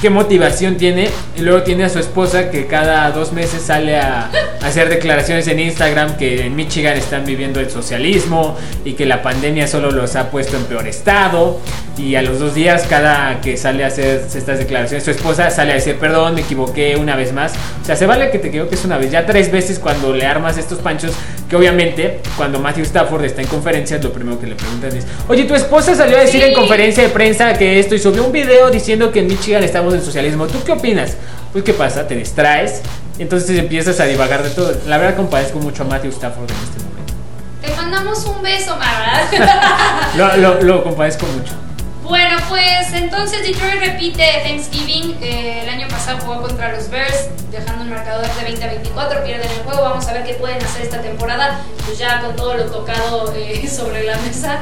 ¿Qué 0.00 0.10
motivación 0.10 0.76
tiene? 0.76 1.08
Y 1.36 1.40
luego 1.40 1.62
tiene 1.62 1.84
a 1.84 1.88
su 1.88 1.98
esposa 1.98 2.50
que 2.50 2.66
cada 2.66 3.10
dos 3.10 3.32
meses 3.32 3.62
sale 3.62 3.96
a, 3.96 4.30
hacer 4.66 4.88
declaraciones 4.88 5.46
en 5.48 5.60
Instagram 5.60 6.16
que 6.16 6.44
en 6.46 6.56
Michigan 6.56 6.96
están 6.96 7.24
viviendo 7.24 7.60
el 7.60 7.70
socialismo 7.70 8.56
y 8.84 8.92
que 8.92 9.06
la 9.06 9.22
pandemia 9.22 9.66
solo 9.66 9.90
los 9.90 10.16
ha 10.16 10.30
puesto 10.30 10.56
en 10.56 10.64
peor 10.64 10.86
estado. 10.86 11.60
Y 11.96 12.14
a 12.16 12.22
los 12.22 12.38
dos 12.38 12.54
días, 12.54 12.84
cada 12.88 13.40
que 13.40 13.56
sale 13.56 13.82
a 13.82 13.86
hacer 13.86 14.22
estas 14.34 14.58
declaraciones, 14.58 15.02
su 15.04 15.10
esposa 15.10 15.50
sale 15.50 15.72
a 15.72 15.74
decir, 15.76 15.96
perdón, 15.96 16.34
me 16.34 16.42
equivoqué 16.42 16.96
una 16.96 17.16
vez 17.16 17.32
más. 17.32 17.54
O 17.80 17.84
sea, 17.84 17.96
se 17.96 18.04
vale 18.06 18.30
que 18.30 18.38
te 18.38 18.48
equivoques 18.48 18.84
una 18.84 18.98
vez, 18.98 19.10
ya 19.10 19.24
tres 19.24 19.50
veces 19.50 19.78
cuando 19.78 20.12
le 20.12 20.26
armas 20.26 20.58
estos 20.58 20.78
panchos, 20.80 21.12
que 21.48 21.56
obviamente 21.56 22.20
cuando 22.36 22.58
Matthew 22.58 22.84
Stafford 22.84 23.24
está 23.24 23.40
en 23.40 23.48
conferencias, 23.48 24.02
lo 24.04 24.12
primero 24.12 24.38
que 24.38 24.46
le 24.46 24.56
preguntan 24.56 24.94
es, 24.94 25.06
oye, 25.28 25.44
tu 25.44 25.54
esposa 25.54 25.94
salió 25.94 26.18
a 26.18 26.20
decir 26.20 26.42
Sí. 26.42 26.48
en 26.48 26.54
conferencia 26.54 27.02
de 27.02 27.08
prensa 27.08 27.54
que 27.56 27.78
esto 27.78 27.94
y 27.94 27.98
subió 27.98 28.24
un 28.24 28.32
video 28.32 28.70
diciendo 28.70 29.10
que 29.10 29.20
en 29.20 29.28
Michigan 29.28 29.62
estamos 29.62 29.94
en 29.94 30.02
socialismo. 30.02 30.46
¿Tú 30.48 30.62
qué 30.64 30.72
opinas? 30.72 31.16
Pues, 31.56 31.64
¿qué 31.64 31.72
pasa? 31.72 32.06
Te 32.06 32.14
distraes. 32.14 32.82
y 33.18 33.22
Entonces 33.22 33.58
empiezas 33.58 33.98
a 34.00 34.04
divagar 34.04 34.42
de 34.42 34.50
todo. 34.50 34.76
La 34.86 34.98
verdad, 34.98 35.16
compadezco 35.16 35.58
mucho 35.58 35.84
a 35.84 35.86
Matthew 35.86 36.10
Stafford 36.10 36.50
en 36.50 36.56
este 36.58 36.84
momento. 36.84 37.14
Te 37.62 37.74
mandamos 37.74 38.26
un 38.26 38.42
beso, 38.42 38.76
¿verdad? 38.78 40.10
Lo, 40.18 40.36
lo, 40.36 40.60
lo 40.60 40.84
compadezco 40.84 41.24
mucho. 41.24 41.54
Bueno, 42.02 42.36
pues 42.50 42.92
entonces 42.92 43.42
Detroit 43.42 43.80
repite 43.80 44.22
Thanksgiving. 44.44 45.16
Eh, 45.22 45.62
el 45.62 45.70
año 45.70 45.88
pasado 45.88 46.18
jugó 46.26 46.42
contra 46.42 46.74
los 46.76 46.90
Bears, 46.90 47.30
dejando 47.50 47.84
un 47.84 47.88
marcador 47.88 48.26
de 48.26 48.44
20 48.44 48.62
a 48.62 48.66
24. 48.66 49.24
Pierden 49.24 49.50
el 49.50 49.62
juego. 49.64 49.80
Vamos 49.80 50.06
a 50.08 50.12
ver 50.12 50.24
qué 50.24 50.34
pueden 50.34 50.62
hacer 50.62 50.82
esta 50.82 51.00
temporada. 51.00 51.62
Pues 51.86 51.96
ya 51.96 52.20
con 52.20 52.36
todo 52.36 52.52
lo 52.52 52.66
tocado 52.66 53.32
eh, 53.34 53.66
sobre 53.74 54.04
la 54.04 54.18
mesa, 54.18 54.58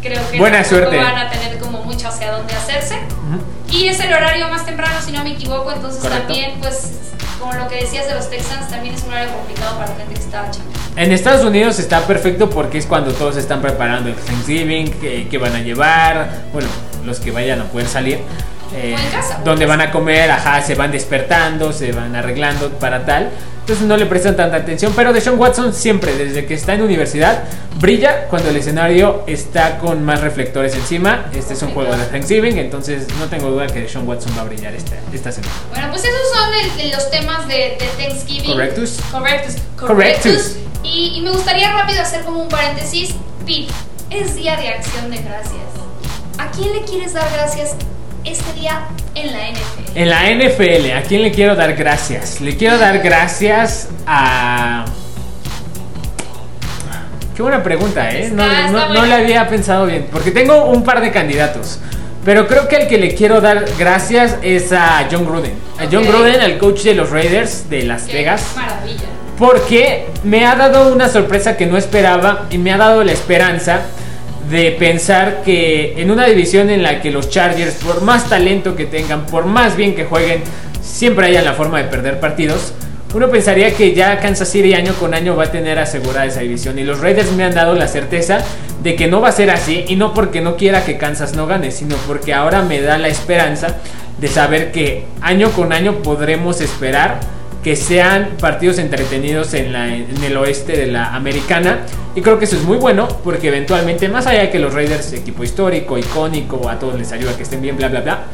creo 0.00 0.22
que 0.30 0.38
Buena 0.38 0.62
tampoco 0.62 0.80
suerte. 0.86 0.96
van 0.96 1.18
a 1.18 1.28
tener 1.28 1.58
como 1.58 1.84
mucho 1.84 2.08
hacia 2.08 2.32
dónde 2.32 2.54
hacerse. 2.54 2.96
Y 3.70 3.88
es 3.88 4.00
el 4.00 4.12
horario 4.12 4.48
más 4.48 4.64
temprano, 4.66 4.94
si 5.04 5.12
no 5.12 5.22
me 5.24 5.32
equivoco. 5.32 5.70
Entonces 5.72 6.00
Correcto. 6.02 6.26
también, 6.26 6.58
pues, 6.60 6.92
como 7.38 7.52
lo 7.54 7.68
que 7.68 7.76
decías 7.76 8.06
de 8.08 8.14
los 8.14 8.28
Texans, 8.28 8.68
también 8.68 8.94
es 8.94 9.02
un 9.04 9.10
horario 9.12 9.32
complicado 9.32 9.76
para 9.78 9.90
la 9.90 9.96
gente 9.96 10.14
que 10.14 10.20
estaba 10.20 10.50
chambeando. 10.50 10.80
En 10.96 11.12
Estados 11.12 11.44
Unidos 11.44 11.78
está 11.78 12.00
perfecto 12.06 12.50
porque 12.50 12.78
es 12.78 12.86
cuando 12.86 13.12
todos 13.12 13.36
están 13.36 13.62
preparando 13.62 14.08
el 14.10 14.16
Thanksgiving, 14.16 14.90
que, 15.00 15.28
que 15.28 15.38
van 15.38 15.54
a 15.54 15.60
llevar, 15.60 16.42
bueno, 16.52 16.68
los 17.04 17.20
que 17.20 17.30
vayan 17.30 17.60
a 17.60 17.64
poder 17.64 17.86
salir. 17.88 18.20
eh, 18.74 18.94
casa, 19.10 19.40
donde 19.44 19.66
van 19.66 19.80
a 19.80 19.90
comer, 19.90 20.30
ajá, 20.30 20.62
se 20.62 20.74
van 20.76 20.92
despertando, 20.92 21.72
se 21.72 21.92
van 21.92 22.14
arreglando 22.14 22.70
para 22.78 23.04
tal. 23.04 23.30
Entonces 23.70 23.86
no 23.86 23.96
le 23.96 24.06
prestan 24.06 24.34
tanta 24.34 24.56
atención, 24.56 24.92
pero 24.96 25.12
Deshaun 25.12 25.38
Watson 25.38 25.72
siempre, 25.72 26.12
desde 26.16 26.44
que 26.44 26.54
está 26.54 26.74
en 26.74 26.82
universidad, 26.82 27.44
brilla 27.76 28.26
cuando 28.28 28.48
el 28.50 28.56
escenario 28.56 29.22
está 29.28 29.78
con 29.78 30.04
más 30.04 30.20
reflectores 30.22 30.74
encima. 30.74 31.26
Este 31.32 31.54
es 31.54 31.62
un 31.62 31.70
juego 31.72 31.94
de 31.96 32.04
Thanksgiving, 32.06 32.58
entonces 32.58 33.06
no 33.20 33.26
tengo 33.26 33.48
duda 33.48 33.68
que 33.68 33.82
Deshaun 33.82 34.08
Watson 34.08 34.32
va 34.36 34.40
a 34.40 34.44
brillar 34.46 34.74
esta, 34.74 34.96
esta 35.12 35.30
semana. 35.30 35.52
Bueno, 35.70 35.86
pues 35.92 36.02
esos 36.02 36.18
son 36.34 36.80
el- 36.80 36.90
los 36.90 37.10
temas 37.12 37.46
de, 37.46 37.54
de 37.78 37.88
Thanksgiving. 37.96 38.50
Correctus. 38.54 38.98
Correctus. 39.12 39.54
Correctus. 39.78 40.32
Correctus. 40.32 40.56
Y, 40.82 41.12
y 41.14 41.20
me 41.20 41.30
gustaría 41.30 41.72
rápido 41.72 42.02
hacer 42.02 42.22
como 42.24 42.42
un 42.42 42.48
paréntesis. 42.48 43.14
Pete, 43.46 43.68
es 44.10 44.34
día 44.34 44.56
de 44.56 44.66
acción 44.66 45.08
de 45.12 45.18
gracias. 45.18 45.54
¿A 46.38 46.50
quién 46.50 46.72
le 46.72 46.82
quieres 46.82 47.12
dar 47.12 47.30
gracias 47.32 47.76
este 48.24 48.52
día 48.54 48.80
en 49.14 49.32
la 49.32 49.50
NFL? 49.50 49.98
En 49.98 50.08
la 50.08 50.30
NFL, 50.30 50.92
¿a 50.96 51.02
quién 51.02 51.22
le 51.22 51.30
quiero 51.32 51.54
dar 51.56 51.74
gracias? 51.74 52.40
Le 52.40 52.56
quiero 52.56 52.78
dar 52.78 52.98
gracias 53.00 53.88
a... 54.06 54.84
Qué 57.34 57.42
buena 57.42 57.62
pregunta, 57.62 58.10
¿eh? 58.10 58.30
No, 58.32 58.46
no- 58.70 58.88
no 58.92 59.06
la 59.06 59.16
había 59.16 59.48
pensado 59.48 59.86
bien, 59.86 60.06
porque 60.12 60.30
tengo 60.30 60.66
un 60.66 60.84
par 60.84 61.00
de 61.00 61.10
candidatos. 61.10 61.78
Pero 62.24 62.46
creo 62.46 62.68
que 62.68 62.76
el 62.76 62.86
que 62.88 62.98
le 62.98 63.14
quiero 63.14 63.40
dar 63.40 63.64
gracias 63.78 64.36
es 64.42 64.72
a 64.72 65.06
John 65.10 65.24
Gruden. 65.24 65.52
A 65.78 65.84
John 65.90 66.02
Ok. 66.02 66.08
Gruden, 66.08 66.42
el 66.42 66.58
coach 66.58 66.82
de 66.82 66.94
los 66.94 67.08
Raiders 67.10 67.70
de 67.70 67.84
Las 67.84 68.02
Qué 68.02 68.12
Vegas. 68.18 68.42
maravilla. 68.54 69.04
Porque 69.38 70.06
me 70.22 70.44
ha 70.44 70.54
dado 70.54 70.92
una 70.92 71.08
sorpresa 71.08 71.56
que 71.56 71.64
no 71.64 71.78
esperaba 71.78 72.44
y 72.50 72.58
me 72.58 72.72
ha 72.72 72.76
dado 72.76 73.02
la 73.04 73.12
esperanza 73.12 73.80
de 74.50 74.72
pensar 74.72 75.42
que 75.44 75.94
en 75.96 76.10
una 76.10 76.26
división 76.26 76.70
en 76.70 76.82
la 76.82 77.00
que 77.00 77.12
los 77.12 77.30
Chargers, 77.30 77.74
por 77.74 78.02
más 78.02 78.28
talento 78.28 78.74
que 78.74 78.84
tengan, 78.84 79.26
por 79.26 79.46
más 79.46 79.76
bien 79.76 79.94
que 79.94 80.04
jueguen, 80.04 80.42
siempre 80.82 81.26
hayan 81.26 81.44
la 81.44 81.52
forma 81.54 81.78
de 81.78 81.84
perder 81.84 82.18
partidos. 82.18 82.74
Uno 83.14 83.28
pensaría 83.28 83.72
que 83.74 83.94
ya 83.94 84.18
Kansas 84.18 84.48
City 84.48 84.74
año 84.74 84.94
con 84.94 85.14
año 85.14 85.36
va 85.36 85.44
a 85.44 85.50
tener 85.50 85.78
asegurada 85.78 86.26
esa 86.26 86.40
división 86.40 86.78
y 86.78 86.84
los 86.84 87.00
Raiders 87.00 87.32
me 87.32 87.44
han 87.44 87.54
dado 87.54 87.74
la 87.74 87.88
certeza 87.88 88.38
de 88.82 88.94
que 88.94 89.08
no 89.08 89.20
va 89.20 89.28
a 89.28 89.32
ser 89.32 89.50
así 89.50 89.84
y 89.88 89.96
no 89.96 90.14
porque 90.14 90.40
no 90.40 90.56
quiera 90.56 90.84
que 90.84 90.96
Kansas 90.96 91.34
no 91.34 91.46
gane, 91.46 91.70
sino 91.70 91.96
porque 92.06 92.34
ahora 92.34 92.62
me 92.62 92.80
da 92.80 92.98
la 92.98 93.08
esperanza 93.08 93.78
de 94.18 94.28
saber 94.28 94.70
que 94.70 95.04
año 95.22 95.50
con 95.50 95.72
año 95.72 96.02
podremos 96.02 96.60
esperar 96.60 97.20
que 97.62 97.76
sean 97.76 98.36
partidos 98.40 98.78
entretenidos 98.78 99.52
en, 99.54 99.72
la, 99.72 99.88
en 99.88 100.22
el 100.22 100.36
oeste 100.36 100.72
de 100.76 100.86
la 100.86 101.14
americana. 101.14 101.80
Y 102.14 102.22
creo 102.22 102.38
que 102.38 102.46
eso 102.46 102.56
es 102.56 102.62
muy 102.62 102.78
bueno 102.78 103.06
porque 103.22 103.48
eventualmente, 103.48 104.08
más 104.08 104.26
allá 104.26 104.40
de 104.40 104.50
que 104.50 104.58
los 104.58 104.72
Raiders, 104.72 105.12
equipo 105.12 105.44
histórico, 105.44 105.98
icónico, 105.98 106.68
a 106.68 106.78
todos 106.78 106.98
les 106.98 107.12
ayuda 107.12 107.36
que 107.36 107.42
estén 107.42 107.60
bien, 107.60 107.76
bla, 107.76 107.88
bla, 107.88 108.00
bla, 108.00 108.24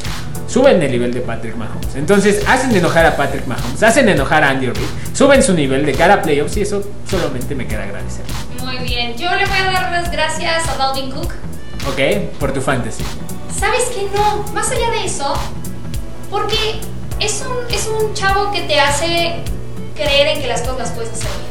suben 0.46 0.80
el 0.80 0.90
nivel 0.90 1.12
de 1.12 1.20
Patrick 1.20 1.56
Mahomes. 1.56 1.96
Entonces 1.96 2.42
hacen 2.46 2.74
enojar 2.74 3.04
a 3.04 3.16
Patrick 3.16 3.46
Mahomes, 3.46 3.82
hacen 3.82 4.08
enojar 4.08 4.44
a 4.44 4.50
Andy 4.50 4.66
Reid, 4.66 4.86
suben 5.12 5.42
su 5.42 5.54
nivel 5.54 5.84
de 5.84 5.92
cara 5.92 6.14
a 6.14 6.22
playoffs 6.22 6.56
y 6.56 6.62
eso 6.62 6.82
solamente 7.08 7.54
me 7.54 7.66
queda 7.66 7.82
agradecer. 7.82 8.24
Muy 8.62 8.78
bien, 8.78 9.16
yo 9.16 9.28
le 9.34 9.44
voy 9.46 9.58
a 9.58 9.72
dar 9.72 9.92
las 9.92 10.10
gracias 10.10 10.68
a 10.68 10.76
Dalvin 10.76 11.10
Cook. 11.10 11.32
Ok, 11.88 12.30
por 12.38 12.52
tu 12.52 12.60
fantasy. 12.60 13.04
¿Sabes 13.58 13.84
que 13.94 14.02
no? 14.16 14.44
Más 14.52 14.70
allá 14.70 14.90
de 14.90 15.04
eso, 15.04 15.34
porque 16.30 16.80
es 17.20 17.42
un, 17.42 17.74
es 17.74 17.86
un 17.86 18.14
chavo 18.14 18.52
que 18.52 18.62
te 18.62 18.78
hace 18.80 19.42
creer 19.94 20.28
en 20.28 20.40
que 20.42 20.46
las 20.46 20.60
cosas 20.62 20.78
las 20.78 20.90
puedes 20.90 21.12
hacer 21.12 21.28
bien. 21.40 21.46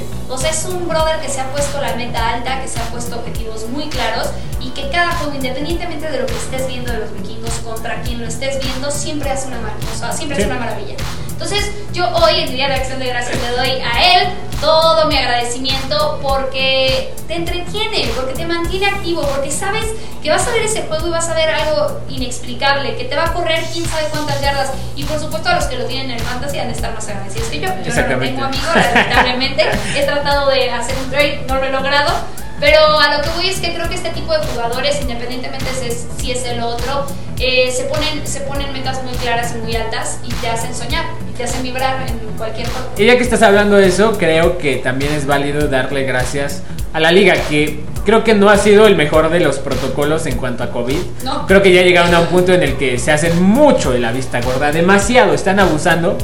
Ok. 0.00 0.30
O 0.30 0.38
sea, 0.38 0.50
es 0.50 0.64
un 0.64 0.86
brother 0.88 1.18
que 1.20 1.28
se 1.28 1.40
ha 1.40 1.50
puesto 1.50 1.80
la 1.80 1.94
meta 1.96 2.34
alta, 2.34 2.60
que 2.62 2.68
se 2.68 2.78
ha 2.78 2.84
puesto 2.90 3.16
objetivos 3.16 3.68
muy 3.68 3.88
claros 3.88 4.28
y 4.60 4.70
que 4.70 4.88
cada 4.90 5.12
juego, 5.16 5.34
independientemente 5.34 6.10
de 6.10 6.18
lo 6.20 6.26
que 6.26 6.34
estés 6.36 6.66
viendo 6.68 6.92
de 6.92 6.98
los 6.98 7.12
vikingos, 7.14 7.50
contra 7.64 8.02
quien 8.02 8.20
lo 8.20 8.26
estés 8.28 8.60
viendo, 8.62 8.90
siempre 8.90 9.30
hace 9.30 9.48
una, 9.48 9.60
mar 9.60 9.72
o 9.94 9.98
sea, 9.98 10.12
siempre 10.12 10.36
Sí. 10.36 10.42
hace 10.42 10.50
una 10.52 10.60
maravilla. 10.60 10.94
Entonces, 11.36 11.70
yo 11.92 12.08
hoy 12.16 12.40
en 12.40 12.50
Día 12.50 12.66
de 12.66 12.76
Acción 12.76 12.98
de 12.98 13.08
Gracias 13.08 13.38
le 13.42 13.50
doy 13.50 13.68
a 13.68 14.16
él 14.16 14.28
todo 14.58 15.06
mi 15.06 15.18
agradecimiento 15.18 16.18
porque 16.22 17.14
te 17.28 17.34
entretiene, 17.34 18.08
porque 18.16 18.32
te 18.32 18.46
mantiene 18.46 18.86
activo, 18.86 19.20
porque 19.20 19.50
sabes 19.50 19.84
que 20.22 20.30
vas 20.30 20.48
a 20.48 20.52
ver 20.52 20.62
ese 20.62 20.84
juego 20.84 21.08
y 21.08 21.10
vas 21.10 21.28
a 21.28 21.34
ver 21.34 21.50
algo 21.50 22.00
inexplicable, 22.08 22.96
que 22.96 23.04
te 23.04 23.14
va 23.14 23.26
a 23.26 23.34
correr 23.34 23.62
quién 23.70 23.84
sabe 23.84 24.04
cuántas 24.10 24.40
yardas. 24.40 24.72
Y 24.96 25.04
por 25.04 25.20
supuesto, 25.20 25.50
a 25.50 25.56
los 25.56 25.66
que 25.66 25.76
lo 25.76 25.84
tienen 25.84 26.12
en 26.12 26.20
fantasy 26.20 26.58
han 26.58 26.68
de 26.68 26.72
estar 26.72 26.94
más 26.94 27.06
agradecidos 27.06 27.48
que 27.48 27.60
yo. 27.60 27.68
Yo 27.84 27.94
no 27.94 28.08
lo 28.08 28.18
tengo, 28.18 28.44
amigo, 28.44 28.64
lamentablemente. 28.74 29.70
He 29.94 30.04
tratado 30.04 30.48
de 30.48 30.70
hacer 30.70 30.96
un 30.96 31.10
trade, 31.10 31.44
no 31.46 31.56
lo 31.56 31.64
he 31.64 31.70
logrado. 31.70 32.14
Pero 32.60 32.98
a 32.98 33.16
lo 33.16 33.22
que 33.22 33.28
voy 33.30 33.48
es 33.48 33.60
que 33.60 33.74
creo 33.74 33.88
que 33.88 33.94
este 33.94 34.10
tipo 34.10 34.32
de 34.32 34.38
jugadores, 34.46 35.00
independientemente 35.02 35.66
si 35.78 35.88
es, 35.88 36.06
si 36.16 36.30
es 36.30 36.44
el 36.44 36.60
otro, 36.60 37.06
eh, 37.38 37.70
se, 37.70 37.84
ponen, 37.84 38.26
se 38.26 38.40
ponen 38.40 38.72
metas 38.72 39.02
muy 39.02 39.12
claras 39.14 39.54
y 39.54 39.62
muy 39.62 39.76
altas 39.76 40.20
y 40.24 40.32
te 40.34 40.48
hacen 40.48 40.74
soñar, 40.74 41.04
y 41.30 41.36
te 41.36 41.44
hacen 41.44 41.62
vibrar 41.62 42.06
en 42.08 42.18
cualquier 42.38 42.66
juego. 42.68 42.88
Y 42.96 43.04
ya 43.04 43.16
que 43.16 43.22
estás 43.22 43.42
hablando 43.42 43.76
de 43.76 43.88
eso, 43.88 44.16
creo 44.18 44.56
que 44.56 44.76
también 44.76 45.12
es 45.12 45.26
válido 45.26 45.68
darle 45.68 46.04
gracias 46.04 46.62
a 46.94 47.00
la 47.00 47.12
liga, 47.12 47.34
que 47.50 47.84
creo 48.06 48.24
que 48.24 48.34
no 48.34 48.48
ha 48.48 48.56
sido 48.56 48.86
el 48.86 48.96
mejor 48.96 49.28
de 49.28 49.40
los 49.40 49.58
protocolos 49.58 50.24
en 50.24 50.38
cuanto 50.38 50.62
a 50.62 50.70
COVID. 50.70 51.00
No. 51.24 51.46
Creo 51.46 51.60
que 51.60 51.74
ya 51.74 51.82
llegaron 51.82 52.14
a 52.14 52.20
un 52.20 52.26
punto 52.28 52.54
en 52.54 52.62
el 52.62 52.76
que 52.76 52.98
se 52.98 53.12
hacen 53.12 53.42
mucho 53.42 53.92
de 53.92 53.98
la 53.98 54.12
vista 54.12 54.40
gorda, 54.40 54.72
demasiado, 54.72 55.34
están 55.34 55.60
abusando. 55.60 56.16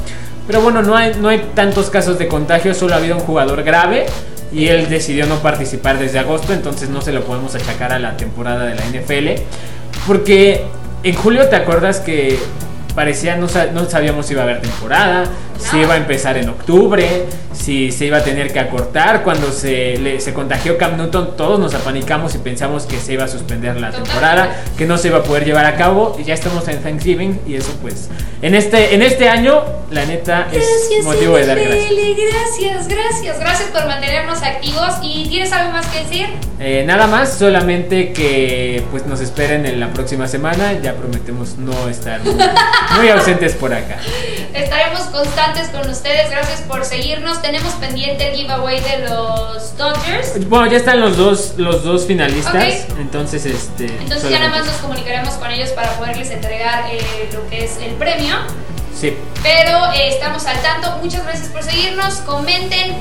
Pero 0.47 0.61
bueno, 0.63 0.83
no 0.83 0.97
hay, 0.97 1.15
no 1.21 1.29
hay 1.29 1.51
tantos 1.55 1.91
casos 1.91 2.19
de 2.19 2.27
contagio, 2.27 2.75
solo 2.75 2.95
ha 2.95 2.97
habido 2.97 3.17
un 3.17 3.23
jugador 3.23 3.63
grave 3.63 4.07
y 4.53 4.69
él 4.69 4.89
decidió 4.89 5.27
no 5.27 5.37
participar 5.41 5.99
desde 5.99 6.19
agosto, 6.19 6.53
entonces 6.53 6.89
no 6.89 7.01
se 7.01 7.13
lo 7.13 7.25
podemos 7.25 7.55
achacar 7.55 7.93
a 7.93 7.99
la 7.99 8.17
temporada 8.17 8.67
de 8.67 8.75
la 8.75 8.83
NFL. 8.85 9.43
Porque 10.07 10.65
en 11.03 11.15
julio 11.15 11.49
te 11.49 11.57
acuerdas 11.57 12.01
que 12.01 12.39
parecía 12.95 13.37
no, 13.37 13.47
no 13.73 13.89
sabíamos 13.89 14.27
si 14.27 14.35
iba 14.35 14.43
a 14.43 14.45
haber 14.45 14.61
temporada, 14.61 15.25
si 15.71 15.79
iba 15.79 15.95
a 15.95 15.97
empezar 15.97 16.37
en 16.37 16.49
octubre, 16.49 17.27
si 17.53 17.93
se 17.93 18.07
iba 18.07 18.19
a 18.19 18.25
tener 18.25 18.53
que 18.53 18.59
acortar. 18.61 19.23
Cuando 19.23 19.53
se, 19.53 19.97
le- 19.99 20.21
se 20.21 20.33
contagió 20.35 20.77
Cam 20.79 20.97
Newton, 20.97 21.37
todos 21.37 21.59
nos 21.61 21.75
apanicamos 21.75 22.35
y 22.35 22.39
pensamos 22.39 22.85
que 22.85 22.99
se 22.99 23.13
iba 23.15 23.25
a 23.25 23.29
suspender 23.29 23.77
la 23.81 23.91
temporada, 23.91 24.63
que 24.77 24.87
no 24.87 24.99
se 24.99 25.09
iba 25.09 25.19
a 25.19 25.23
poder 25.23 25.45
llevar 25.45 25.65
a 25.67 25.77
cabo. 25.77 26.17
Y 26.19 26.25
ya 26.25 26.35
estamos 26.35 26.67
en 26.69 26.83
Thanksgiving 26.83 27.41
y 27.47 27.55
eso 27.57 27.73
pues 27.81 28.09
en 28.43 28.55
este, 28.55 28.95
en 28.95 29.03
este 29.03 29.29
año, 29.29 29.63
la 29.91 30.05
neta, 30.05 30.49
es 30.53 31.05
motivo 31.05 31.37
de 31.37 31.47
dar 31.47 31.59
gracias. 31.59 31.93
Gracias, 32.33 32.89
gracias, 32.89 33.41
gracias 33.41 33.71
por 33.71 33.87
mantenernos 33.87 34.43
activos. 34.43 34.95
¿Y 35.03 35.29
tienes 35.29 35.53
algo 35.53 35.71
más 35.73 35.87
que 35.87 36.01
decir? 36.01 36.27
Eh, 36.59 36.85
nada 36.87 37.07
más, 37.07 37.35
solamente 37.39 38.13
que 38.13 38.83
pues 38.91 39.07
nos 39.07 39.21
esperen 39.21 39.67
en 39.67 39.79
la 39.81 39.93
próxima 39.93 40.27
semana. 40.29 40.73
Ya 40.83 40.95
prometemos 40.95 41.57
no 41.59 41.89
estar 41.89 42.21
muy, 42.23 42.35
muy 42.99 43.09
ausentes 43.11 43.55
por 43.55 43.73
acá. 43.73 43.99
Estaremos 44.55 45.01
constantes 45.05 45.52
con 45.71 45.89
ustedes. 45.91 46.31
Gracias 46.31 46.61
por 46.63 46.85
seguirnos. 46.85 47.41
Tenemos 47.43 47.73
pendiente 47.75 48.29
el 48.29 48.37
giveaway 48.37 48.81
de 48.81 49.09
los 49.09 49.77
Dodgers. 49.77 50.49
Bueno, 50.49 50.67
ya 50.67 50.79
están 50.79 51.01
los 51.01 51.17
dos, 51.17 51.55
los 51.59 51.85
dos 51.85 52.07
finalistas. 52.07 52.55
Ok. 52.91 52.99
Entonces, 53.01 53.45
este. 53.47 53.87
Entonces 53.87 54.31
ya 54.31 54.39
nada 54.39 54.51
más 54.51 54.59
solamente- 54.59 54.71
nos 54.73 54.77
comunicaremos 54.81 55.35
con 55.35 55.51
ellos 55.51 55.71
para 55.71 55.93
poderles 55.99 56.31
entregar 56.31 56.85
eh, 56.91 57.29
lo 57.33 57.49
que 57.49 57.65
es 57.65 57.77
el 57.79 57.93
premio. 57.95 58.35
Sí. 58.99 59.15
Pero 59.43 59.93
eh, 59.95 60.09
estamos 60.09 60.45
al 60.47 60.61
tanto. 60.63 60.97
Muchas 61.03 61.25
gracias 61.25 61.49
por 61.49 61.63
seguirnos. 61.63 62.15
Comenten, 62.27 62.95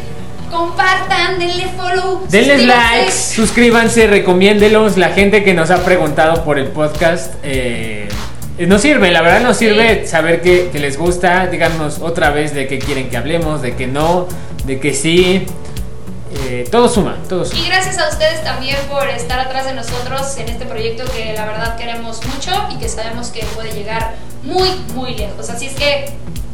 compartan, 0.49 1.39
denle 1.39 1.67
follow. 1.77 2.25
Denles 2.29 2.57
suscríbanse. 2.59 2.65
likes, 2.97 3.11
suscríbanse, 3.35 4.07
recomiéndelos. 4.07 4.97
La 4.97 5.09
gente 5.09 5.43
que 5.43 5.53
nos 5.53 5.69
ha 5.71 5.83
preguntado 5.83 6.43
por 6.43 6.57
el 6.59 6.67
podcast. 6.67 7.33
eh, 7.43 8.00
nos 8.67 8.81
sirve, 8.81 9.11
la 9.11 9.21
verdad 9.21 9.41
nos 9.41 9.57
sirve 9.57 10.01
Sí. 10.03 10.07
saber 10.11 10.41
que, 10.41 10.69
que 10.71 10.79
les 10.79 10.97
gusta. 10.97 11.47
Díganos 11.47 11.99
otra 12.01 12.29
vez 12.31 12.53
de 12.53 12.67
qué 12.67 12.79
quieren 12.79 13.09
que 13.09 13.17
hablemos, 13.17 13.61
de 13.61 13.75
que 13.75 13.87
no, 13.87 14.27
de 14.65 14.79
que 14.79 14.93
sí. 14.93 15.45
Eh, 16.47 16.65
todo 16.71 16.87
suma, 16.87 17.17
todo 17.27 17.43
suma. 17.43 17.59
Y 17.61 17.67
gracias 17.67 17.97
a 17.97 18.07
ustedes 18.09 18.41
también 18.43 18.77
por 18.89 19.07
estar 19.09 19.37
atrás 19.39 19.65
de 19.65 19.73
nosotros 19.73 20.37
en 20.37 20.47
este 20.47 20.65
proyecto 20.65 21.03
que 21.13 21.33
la 21.33 21.45
verdad 21.45 21.75
queremos 21.77 22.19
mucho 22.25 22.51
y 22.73 22.77
que 22.77 22.87
sabemos 22.87 23.27
que 23.29 23.43
puede 23.53 23.71
llegar 23.73 24.13
muy, 24.43 24.69
muy 24.95 25.13
lejos. 25.15 25.49
Así 25.49 25.65
es 25.67 25.73
que 25.73 26.05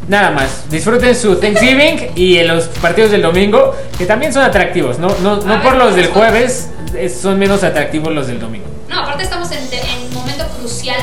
Nada 0.07 0.31
más, 0.31 0.69
disfruten 0.71 1.13
su 1.13 1.35
Thanksgiving 1.35 2.11
y 2.15 2.37
en 2.37 2.47
los 2.47 2.63
partidos 2.69 3.11
del 3.11 3.21
domingo, 3.21 3.75
que 3.97 4.05
también 4.05 4.31
son 4.31 4.41
atractivos, 4.43 4.97
no, 4.99 5.09
no, 5.21 5.35
no 5.41 5.61
por 5.61 5.73
ver, 5.73 5.83
los 5.83 5.95
del 5.97 6.07
jueves, 6.07 6.69
es- 6.97 7.19
son 7.19 7.37
menos 7.37 7.61
atractivos 7.61 8.13
los 8.15 8.25
del 8.27 8.39
domingo. 8.39 8.65
No, 8.87 9.01
aparte 9.01 9.23
estamos 9.23 9.51
en, 9.51 9.57
en 9.57 10.07
un 10.07 10.13
momento 10.13 10.45
crucial. 10.57 10.95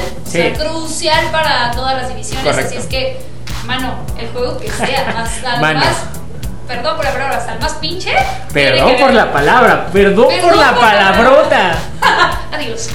Sea, 0.42 0.52
crucial 0.54 1.26
para 1.30 1.70
todas 1.72 1.96
las 1.96 2.08
divisiones, 2.08 2.44
Correcto. 2.44 2.68
así 2.70 2.78
es 2.78 2.86
que, 2.86 3.20
mano, 3.64 3.94
el 4.18 4.28
juego 4.28 4.58
que 4.58 4.70
sea, 4.70 5.12
más, 5.14 5.30
al 5.44 5.60
Mano. 5.60 5.80
más, 5.80 5.96
perdón 6.68 6.96
por 6.96 7.04
la 7.04 7.12
palabra, 7.12 7.36
hasta 7.38 7.52
el 7.54 7.60
más 7.60 7.72
pinche. 7.74 8.12
Perdón 8.52 8.96
por 8.98 9.12
la 9.12 9.32
palabra, 9.32 9.86
perdón, 9.92 10.28
Perdón 10.28 10.50
por 10.50 10.56
la 10.58 10.74
palabrota. 10.74 11.74
Adiós. 12.52 12.88